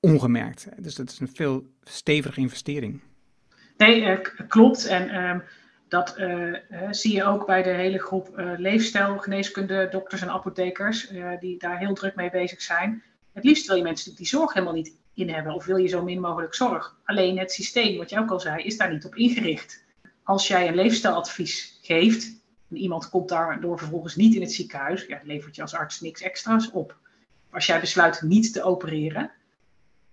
[0.01, 0.69] ongemerkt.
[0.79, 3.01] Dus dat is een veel stevige investering.
[3.77, 4.87] Nee, uh, klopt.
[4.87, 5.41] En uh,
[5.89, 6.57] dat uh,
[6.91, 11.79] zie je ook bij de hele groep uh, leefstijl, geneeskunde, dokters en apothekers, die daar
[11.79, 13.03] heel druk mee bezig zijn.
[13.33, 14.97] Het liefst wil je mensen die zorg helemaal niet
[15.29, 16.97] hebben of wil je zo min mogelijk zorg.
[17.05, 19.85] Alleen het systeem, wat jij ook al zei, is daar niet op ingericht.
[20.23, 22.41] Als jij een leefstijladvies geeft
[22.71, 26.21] en iemand komt daardoor vervolgens niet in het ziekenhuis, ja, levert je als arts niks
[26.21, 26.97] extra's op.
[27.51, 29.31] Als jij besluit niet te opereren,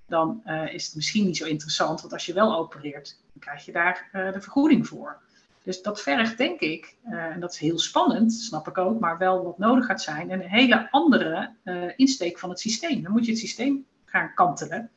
[0.07, 3.65] dan uh, is het misschien niet zo interessant, want als je wel opereert, dan krijg
[3.65, 5.17] je daar uh, de vergoeding voor.
[5.63, 9.17] Dus dat vergt, denk ik, uh, en dat is heel spannend, snap ik ook, maar
[9.17, 11.53] wel wat nodig gaat zijn, een hele andere
[11.95, 13.03] insteek van het systeem.
[13.03, 14.89] Dan moet je het systeem gaan kantelen.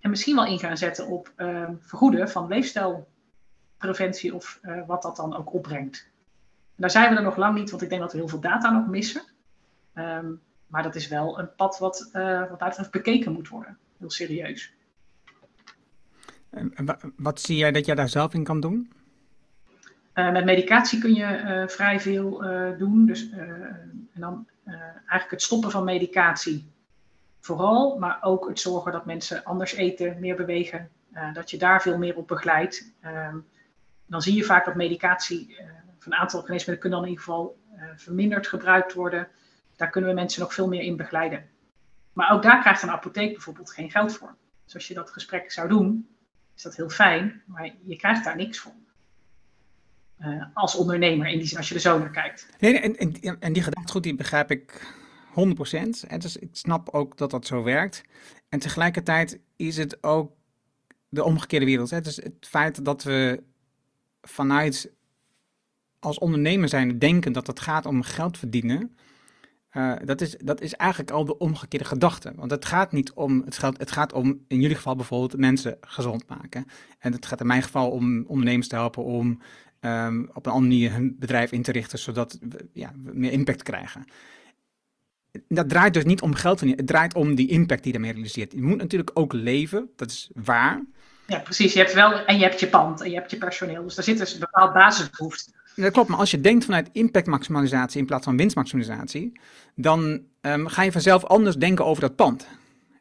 [0.00, 5.16] En misschien wel in gaan zetten op uh, vergoeden van leefstijlpreventie of uh, wat dat
[5.16, 6.08] dan ook opbrengt.
[6.66, 8.40] En daar zijn we er nog lang niet, want ik denk dat we heel veel
[8.40, 9.22] data nog missen.
[9.94, 14.10] Um, maar dat is wel een pad wat, uh, wat uiteraard bekeken moet worden, heel
[14.10, 14.72] serieus.
[16.50, 16.72] En
[17.16, 18.92] wat zie jij dat jij daar zelf in kan doen?
[20.14, 22.38] met medicatie kun je vrij veel
[22.78, 23.06] doen.
[23.06, 26.70] Dus, en dan eigenlijk het stoppen van medicatie
[27.40, 30.90] vooral, maar ook het zorgen dat mensen anders eten, meer bewegen,
[31.32, 32.92] dat je daar veel meer op begeleidt.
[33.00, 33.36] Ehm,
[34.06, 35.56] dan zie je vaak dat medicatie
[35.98, 37.58] van een aantal geneesmiddelen kunnen dan in ieder geval
[37.96, 39.28] verminderd gebruikt worden.
[39.76, 41.48] Daar kunnen we mensen nog veel meer in begeleiden.
[42.12, 44.36] Maar ook daar krijgt een apotheek bijvoorbeeld geen geld voor.
[44.64, 46.08] Dus als je dat gesprek zou doen,
[46.56, 48.72] is dat heel fijn, maar je krijgt daar niks voor.
[50.20, 52.48] Uh, als ondernemer, in die zin, als je er zo naar kijkt.
[52.58, 54.94] Nee, en, en, en die goed, die begrijp ik
[55.30, 55.32] 100%.
[56.08, 58.02] En dus ik snap ook dat dat zo werkt.
[58.48, 60.32] En tegelijkertijd is het ook
[61.08, 61.90] de omgekeerde wereld.
[61.90, 62.00] Hè?
[62.00, 63.42] Dus het feit dat we
[64.22, 64.92] vanuit
[65.98, 68.96] als ondernemer zijn denken dat het gaat om geld verdienen,
[69.72, 72.32] uh, dat, is, dat is eigenlijk al de omgekeerde gedachte.
[72.36, 75.76] Want het gaat niet om het geld, het gaat om in jullie geval bijvoorbeeld mensen
[75.80, 76.66] gezond maken.
[76.98, 79.40] En het gaat in mijn geval om ondernemers te helpen om
[79.80, 83.62] um, op een andere manier hun bedrijf in te richten, zodat we, ja, meer impact
[83.62, 84.04] krijgen.
[85.48, 88.52] Dat draait dus niet om geld het draait om die impact die je daarmee realiseert.
[88.52, 90.84] Je moet natuurlijk ook leven, dat is waar.
[91.26, 91.72] Ja, precies.
[91.72, 93.82] Je hebt wel, en je hebt je pand en je hebt je personeel.
[93.82, 95.50] Dus daar zit dus een bepaald basisbehoefte.
[95.74, 99.40] Dat klopt, maar als je denkt vanuit impactmaximalisatie in plaats van winstmaximalisatie,
[99.74, 102.46] dan um, ga je vanzelf anders denken over dat pand.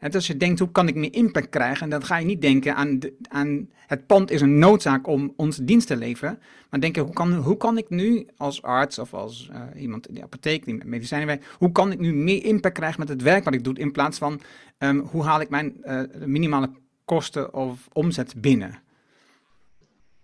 [0.01, 2.99] Als je denkt, hoe kan ik meer impact krijgen, dan ga je niet denken aan,
[3.29, 6.39] aan het pand is een noodzaak om onze dienst te leveren.
[6.69, 10.13] Maar denken, hoe kan, hoe kan ik nu als arts of als uh, iemand in
[10.13, 13.21] de apotheek die met medicijnen werkt, hoe kan ik nu meer impact krijgen met het
[13.21, 14.41] werk wat ik doe, in plaats van
[14.77, 16.69] um, hoe haal ik mijn uh, minimale
[17.05, 18.79] kosten of omzet binnen?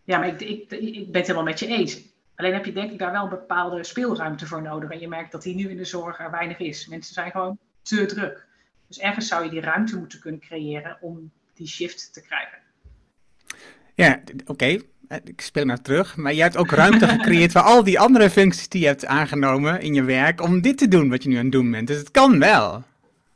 [0.03, 2.01] Ja, maar ik, ik, ik ben het helemaal met je eens.
[2.35, 4.89] Alleen heb je denk ik daar wel een bepaalde speelruimte voor nodig.
[4.89, 6.87] En je merkt dat die nu in de zorg er weinig is.
[6.87, 8.45] Mensen zijn gewoon te druk.
[8.87, 12.57] Dus ergens zou je die ruimte moeten kunnen creëren om die shift te krijgen.
[13.93, 14.79] Ja, oké.
[15.07, 16.15] Eh, ik speel maar terug.
[16.15, 19.81] Maar je hebt ook ruimte gecreëerd voor al die andere functies die je hebt aangenomen
[19.81, 21.87] in je werk om dit te doen wat je nu aan het doen bent.
[21.87, 22.83] Dus het kan wel.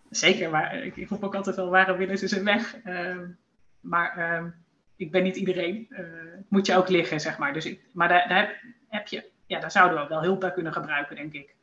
[0.09, 2.75] Zeker, maar ik, ik roep ook altijd wel, waarom willen ze zijn weg?
[2.85, 3.17] Uh,
[3.79, 4.43] maar uh,
[4.95, 5.87] ik ben niet iedereen.
[5.89, 5.99] Uh,
[6.47, 7.53] moet je ook liggen, zeg maar.
[7.53, 10.73] Dus ik, maar daar, daar, heb je, ja, daar zouden we wel hulp bij kunnen
[10.73, 11.55] gebruiken, denk ik.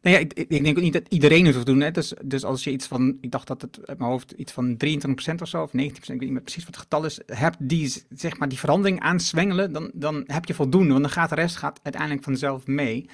[0.00, 1.80] Nou ja, ik, ik, denk ook niet dat iedereen het hoeft doen.
[1.80, 1.90] Hè.
[1.90, 4.76] Dus, dus als je iets van, ik dacht dat het uit mijn hoofd iets van
[4.86, 7.56] 23% of zo, of 19%, ik weet niet meer precies wat het getal is, hebt
[7.60, 10.90] die, zeg maar, die verandering aanzwengelen, dan, dan heb je voldoende.
[10.90, 13.08] Want dan gaat de rest gaat uiteindelijk vanzelf mee.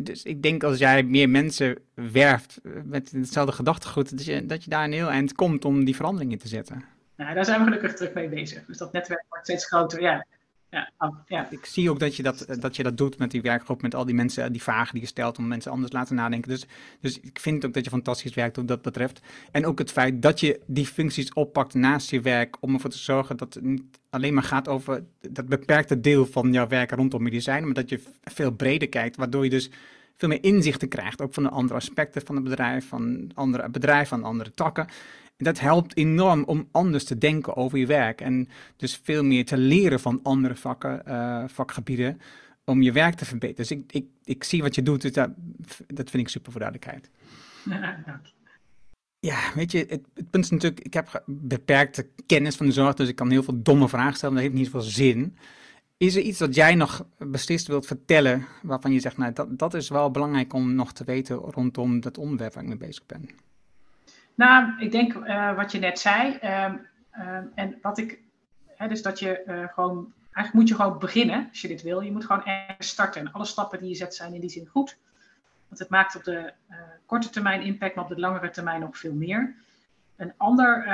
[0.00, 4.70] Dus ik denk als jij meer mensen werft met hetzelfde gedachtegoed, dat je, dat je
[4.70, 6.84] daar een heel eind komt om die verandering in te zetten.
[7.16, 8.64] Nou, daar zijn we gelukkig terug mee bezig.
[8.66, 10.26] Dus dat netwerk wordt steeds groter, ja
[10.98, 11.50] oh, ja.
[11.50, 14.04] Ik zie ook dat je dat, dat je dat doet met die werkgroep, met al
[14.04, 16.50] die mensen, die vragen die je stelt om mensen anders te laten nadenken.
[16.50, 16.66] Dus,
[17.00, 19.20] dus ik vind ook dat je fantastisch werkt wat dat betreft.
[19.50, 22.98] En ook het feit dat je die functies oppakt naast je werk om ervoor te
[22.98, 27.22] zorgen dat het niet alleen maar gaat over dat beperkte deel van jouw werk rondom
[27.22, 29.70] medicijnen, maar dat je veel breder kijkt, waardoor je dus
[30.16, 34.06] veel meer inzichten krijgt, ook van de andere aspecten van het bedrijf, van andere bedrijven,
[34.06, 34.86] van andere takken.
[35.36, 38.20] En dat helpt enorm om anders te denken over je werk.
[38.20, 42.20] En dus veel meer te leren van andere vakken, uh, vakgebieden.
[42.64, 43.68] Om je werk te verbeteren.
[43.68, 45.02] Dus ik, ik, ik zie wat je doet.
[45.02, 45.30] Dus dat,
[45.86, 47.10] dat vind ik super voor duidelijkheid.
[49.24, 52.94] Ja, weet je, het, het, punt is natuurlijk, ik heb beperkte kennis van de zorg,
[52.94, 55.36] dus ik kan heel veel domme vragen stellen, dat heeft niet veel zin.
[55.96, 59.74] Is er iets dat jij nog beslist wilt vertellen, waarvan je zegt, nou, dat, dat
[59.74, 63.28] is wel belangrijk om nog te weten rondom dat onderwerp waar ik mee bezig ben?
[64.34, 66.38] Nou, ik denk uh, wat je net zei.
[66.42, 66.72] Uh,
[67.18, 68.18] uh, en wat ik.
[68.76, 70.12] Hè, dus dat je eh, gewoon.
[70.22, 72.00] Eigenlijk moet je gewoon beginnen als je dit wil.
[72.00, 73.20] Je moet gewoon ergens starten.
[73.20, 74.96] En alle stappen die je zet zijn in die zin goed.
[75.68, 76.76] Want het maakt op de eh,
[77.06, 79.54] korte termijn impact, maar op de langere termijn nog veel meer.
[80.16, 80.86] Een ander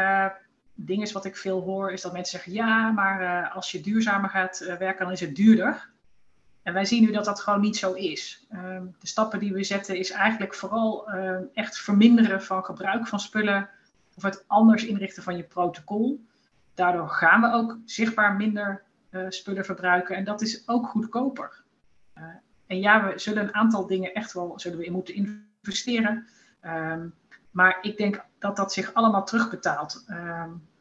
[0.75, 4.31] ding is wat ik veel hoor, is dat mensen zeggen: ja, maar als je duurzamer
[4.31, 5.90] gaat werken, dan is het duurder.
[6.63, 8.47] En wij zien nu dat dat gewoon niet zo is.
[8.49, 13.21] Ehm, de stappen die we zetten is eigenlijk vooral ehm, echt verminderen van gebruik van
[13.21, 13.69] spullen
[14.15, 16.25] of het anders inrichten van je protocol.
[16.75, 21.63] Daardoor gaan we ook zichtbaar minder uh, spullen verbruiken en dat is ook goedkoper.
[22.19, 22.25] Uh,
[22.67, 26.27] en ja, we zullen een aantal dingen echt wel zullen we in moeten investeren.
[26.65, 27.15] Um,
[27.51, 30.05] maar ik denk dat dat zich allemaal terugbetaalt.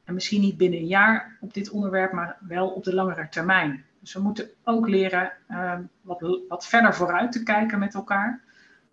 [0.04, 3.86] en misschien niet binnen een jaar op dit onderwerp, maar wel op de langere termijn.
[4.00, 8.42] Dus we moeten ook leren ehm, wat, wat verder vooruit te kijken met elkaar.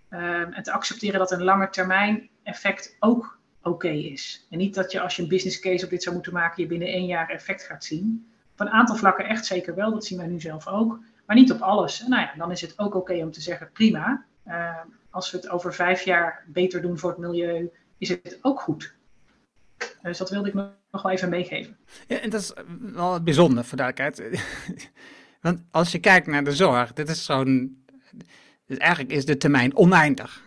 [0.08, 4.46] Ehm, en te accepteren dat een lange termijn effect ook oké is.
[4.50, 6.68] En niet dat je als je een business case op dit zou moeten maken, je
[6.68, 8.30] binnen één jaar effect gaat zien.
[8.52, 10.98] Op een aantal vlakken echt zeker wel, dat zien wij nu zelf ook.
[11.26, 12.02] Maar niet op alles.
[12.02, 14.24] En nou ja, dan is het ook oké om te zeggen, prima.
[14.44, 18.60] Ehm, als we het over vijf jaar beter doen voor het milieu, is het ook
[18.60, 18.95] goed.
[20.06, 21.76] Dus dat wilde ik nog wel even meegeven.
[22.06, 24.40] Ja, en dat is wel bijzonder voor duidelijkheid.
[25.40, 27.84] Want als je kijkt naar de zorg, dit is zo'n.
[28.66, 30.42] Dus eigenlijk is de termijn oneindig.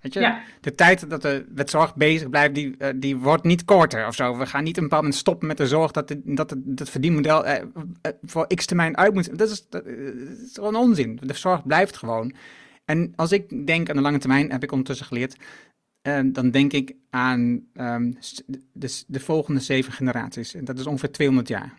[0.00, 0.20] Weet je?
[0.20, 0.42] Ja.
[0.60, 4.14] De tijd dat de met zorg bezig blijft, die, eh, die wordt niet korter of
[4.14, 4.36] zo.
[4.36, 6.90] We gaan niet een bepaald moment stoppen met de zorg dat het, dat het, dat
[6.90, 7.62] verdienmodel eh,
[8.00, 9.38] eh, voor x termijn uit moet.
[9.38, 11.20] Dat is, dat is gewoon onzin.
[11.22, 12.34] De zorg blijft gewoon.
[12.84, 15.36] En als ik denk aan de lange termijn, heb ik ondertussen geleerd,
[16.04, 18.12] eh, dan denk ik aan ehm,
[18.72, 20.54] de, de volgende zeven generaties.
[20.54, 21.78] En dat is ongeveer 200 jaar.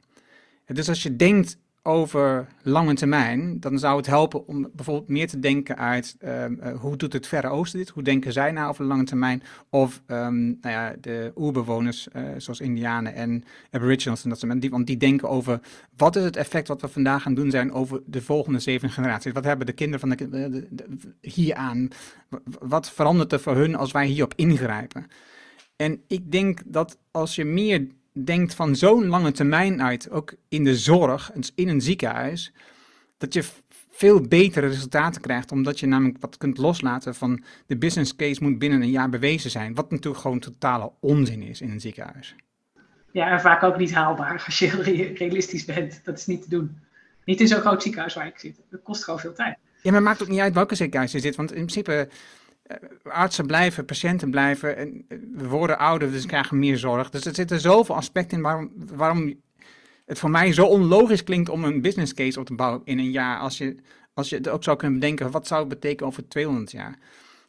[0.66, 5.40] Dus als je denkt over lange termijn, dan zou het helpen om bijvoorbeeld meer te
[5.40, 7.90] denken uit ehm, eh, hoe doet het Verre Oosten dit?
[7.90, 9.44] Hoe denken zij nou over lange termijn?
[9.70, 14.72] Of ehm, nou ja, de oerbewoners, eh, zoals Indianen en Aboriginals en dat soort mensen,
[14.72, 15.60] want die denken over
[15.98, 19.32] wat is het effect wat we vandaag gaan doen zijn over de volgende zeven generaties?
[19.32, 21.88] Wat hebben de kinderen van de, kin- de, de- hier aan?
[22.60, 25.08] Wat verandert er voor hun als wij hierop ingrijpen?
[25.76, 27.88] En ik denk dat als je meer
[28.24, 32.54] denkt van zo'n lange termijn uit, ook in de zorg, dus in een ziekenhuis,
[33.18, 33.44] dat je
[33.92, 38.60] veel betere resultaten krijgt, omdat je namelijk wat kunt loslaten van de business case moet
[38.60, 42.36] binnen een jaar bewezen zijn, wat natuurlijk gewoon totale onzin is in een ziekenhuis.
[43.12, 46.02] Ja, en vaak ook niet haalbaar als je re- realistisch bent.
[46.04, 46.78] Dat is niet te doen.
[47.26, 48.62] Niet in zo'n groot ziekenhuis waar ik zit.
[48.70, 49.58] Dat kost gewoon veel tijd.
[49.82, 52.10] Ja, maar het maakt ook niet uit welke ziekenhuis je zit, want in principe
[53.04, 57.10] artsen blijven, patiënten blijven, en eh, we worden ouder, dus krijgen meer zorg.
[57.10, 59.34] Dus er zitten zoveel aspecten in waarom, waarom
[60.06, 63.12] het voor mij zo onlogisch klinkt om een business case op te bouwen in een
[63.12, 63.76] jaar, als je,
[64.14, 66.98] als je het ook zou kunnen bedenken, wat zou het betekenen over 200 jaar?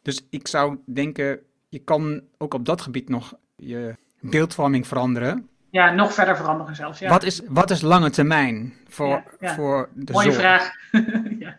[0.01, 1.39] Dus ik zou denken,
[1.69, 5.49] je kan ook op dat gebied nog je beeldvorming veranderen.
[5.69, 6.99] Ja, nog verder veranderen zelfs.
[6.99, 7.09] Ja.
[7.09, 9.53] Wat, is, wat is lange termijn voor, Ja, ja.
[9.55, 10.37] voor de Mooie zorg?
[10.37, 10.71] vraag.
[11.39, 11.57] ja.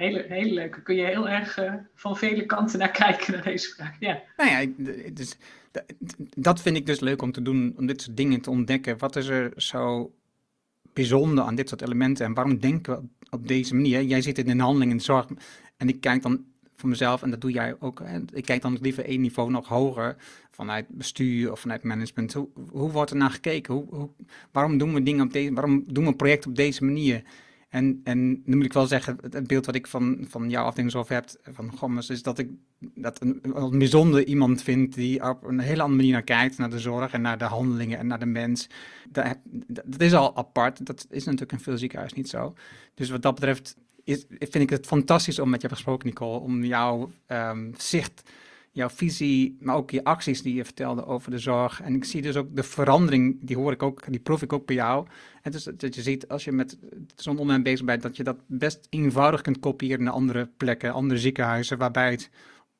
[0.00, 0.82] Hele, hele leuke.
[0.82, 3.96] Kun je heel erg eh, van vele kanten naar kijken naar deze vraag.
[4.00, 5.36] Ja, Nou ja, ik- d- het is-
[5.70, 8.50] d- d- dat vind ik dus leuk om te doen, om dit soort dingen te
[8.50, 8.98] ontdekken.
[8.98, 10.12] Wat is er zo
[10.92, 14.02] bijzonder aan dit soort elementen en waarom denken we op, deze manier?
[14.02, 15.26] Jij zit in de handeling in zorg
[15.76, 16.44] en ik kijk dan
[16.76, 19.68] voor mezelf, en dat doe jij ook, hè, ik kijk dan liever één niveau nog
[19.68, 20.16] hoger,
[20.50, 22.32] vanuit bestuur of vanuit management.
[22.32, 23.74] Hoe, hoe wordt er naar gekeken?
[23.74, 24.08] Hoe, hoe,
[24.52, 27.22] waarom doen we dingen op deze, waarom doen we een project op deze manier?
[27.70, 31.08] En, en nu moet ik wel zeggen, het, beeld wat ik van, van jouw afdeling
[31.08, 35.82] heb, van Gommers, is dat ik dat een, bijzonder iemand vind die op een hele
[35.82, 38.66] andere manier naar kijkt, naar de zorg en naar de handelingen en naar de mens.
[39.08, 42.54] Dat, is al apart, dat is natuurlijk in veel ziekenhuizen niet zo.
[42.94, 46.64] Dus wat dat betreft is, vind ik het fantastisch om met je gesproken, Nicole, om
[46.64, 48.30] jouw ehm, zicht,
[48.72, 51.80] jouw visie, maar ook je acties die je vertelde over de zorg.
[51.80, 54.66] En ik zie dus ook de verandering, die hoor ik ook, die proef ik ook
[54.66, 55.06] bij jou.
[55.42, 56.78] Het is dat je ziet, als je met
[57.16, 61.20] zo'n onderwerp bezig bent, dat je dat best eenvoudig kunt kopiëren naar andere plekken, andere
[61.20, 62.30] ziekenhuizen, waarbij het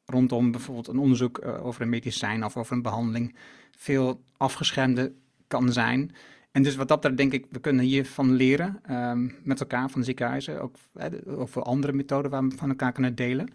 [0.05, 3.36] rondom bijvoorbeeld een onderzoek eh, over een medicijn of over een behandeling
[3.76, 5.12] veel afgeschermder
[5.47, 6.14] kan zijn.
[6.53, 10.05] En dus wat dat betreft denk ik, we kunnen hiervan leren ehm, met elkaar van
[10.05, 13.49] ziekenhuizen, ook eh, over andere methoden waar we van elkaar kunnen delen.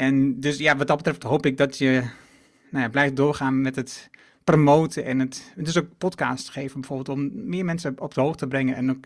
[0.00, 2.02] En dus ja, wat dat betreft hoop ik dat je
[2.70, 4.10] nou ja, blijft doorgaan met het
[4.44, 8.46] promoten en het dus ook podcast geven bijvoorbeeld om meer mensen op de hoogte te
[8.46, 9.04] brengen en ook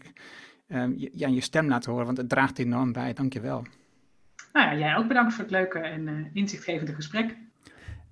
[0.68, 3.12] ehm, je, ja, je stem laten horen, want het draagt enorm bij.
[3.12, 3.66] Dankjewel.
[4.52, 7.36] nou ja, jij ook bedankt voor het leuke en eh, inzichtgevende gesprek.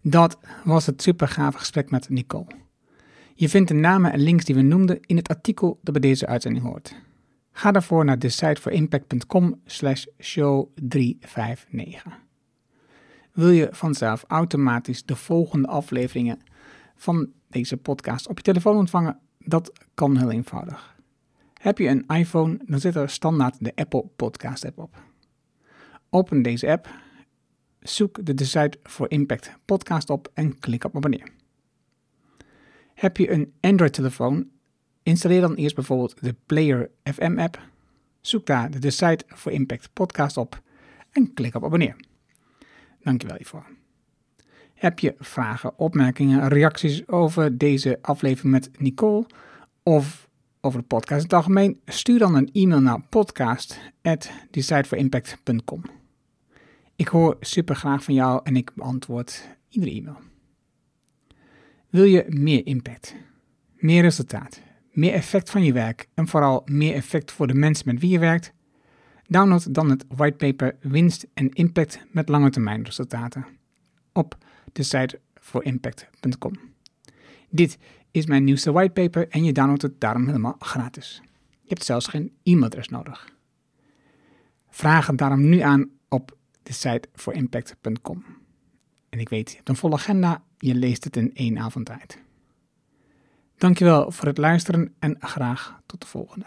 [0.01, 2.47] Dat was het super gave gesprek met Nicole.
[3.35, 6.27] Je vindt de namen en links die we noemden in het artikel dat bij deze
[6.27, 6.95] uitzending hoort.
[7.53, 12.31] Ga daarvoor naar decideforimpact.com slash show 359.
[13.33, 16.41] Wil je vanzelf automatisch de volgende afleveringen
[16.95, 19.19] van deze podcast op je telefoon ontvangen?
[19.39, 20.97] Dat kan heel eenvoudig.
[21.55, 25.03] Heb je een iPhone, dan zit er standaard de Apple Podcast app op.
[26.11, 26.89] Open deze app
[27.81, 31.29] zoek de Decide for Impact podcast op en klik op abonneer.
[32.95, 34.51] Heb je een Android-telefoon?
[35.03, 37.61] Installeer dan eerst bijvoorbeeld de Player FM app.
[38.21, 40.63] Zoek daar de Decide for Impact podcast op
[41.11, 41.97] en klik op abonneer.
[43.03, 43.67] Dankjewel hiervoor.
[44.75, 49.27] Heb je vragen, opmerkingen, reacties over deze aflevering met Nicole
[49.83, 50.29] of
[50.61, 51.81] over de podcast in het algemeen?
[51.85, 55.83] Stuur dan een e-mail naar podcast@decideforimpact.com.
[56.97, 60.19] Ik hoor super graag van jou en ik beantwoord iedere e-mail.
[61.89, 63.15] Wil je meer impact,
[63.75, 68.01] meer resultaat, meer effect van je werk en vooral meer effect voor de mensen met
[68.01, 68.53] wie je werkt?
[69.27, 73.47] Download dan het whitepaper Winst en Impact met lange termijn resultaten
[74.13, 74.37] op
[74.73, 76.53] de site voor impact.com.
[77.51, 77.79] Dit
[78.11, 81.21] is mijn nieuwste whitepaper en je downloadt het daarom helemaal gratis.
[81.61, 83.29] Je hebt zelfs geen e-mailadres nodig.
[84.69, 88.25] Vraag het daarom nu aan op de site voor impact.com.
[89.09, 92.19] En ik weet, je hebt een volle agenda, je leest het in één avond tijd.
[93.57, 96.47] Dankjewel voor het luisteren en graag tot de volgende.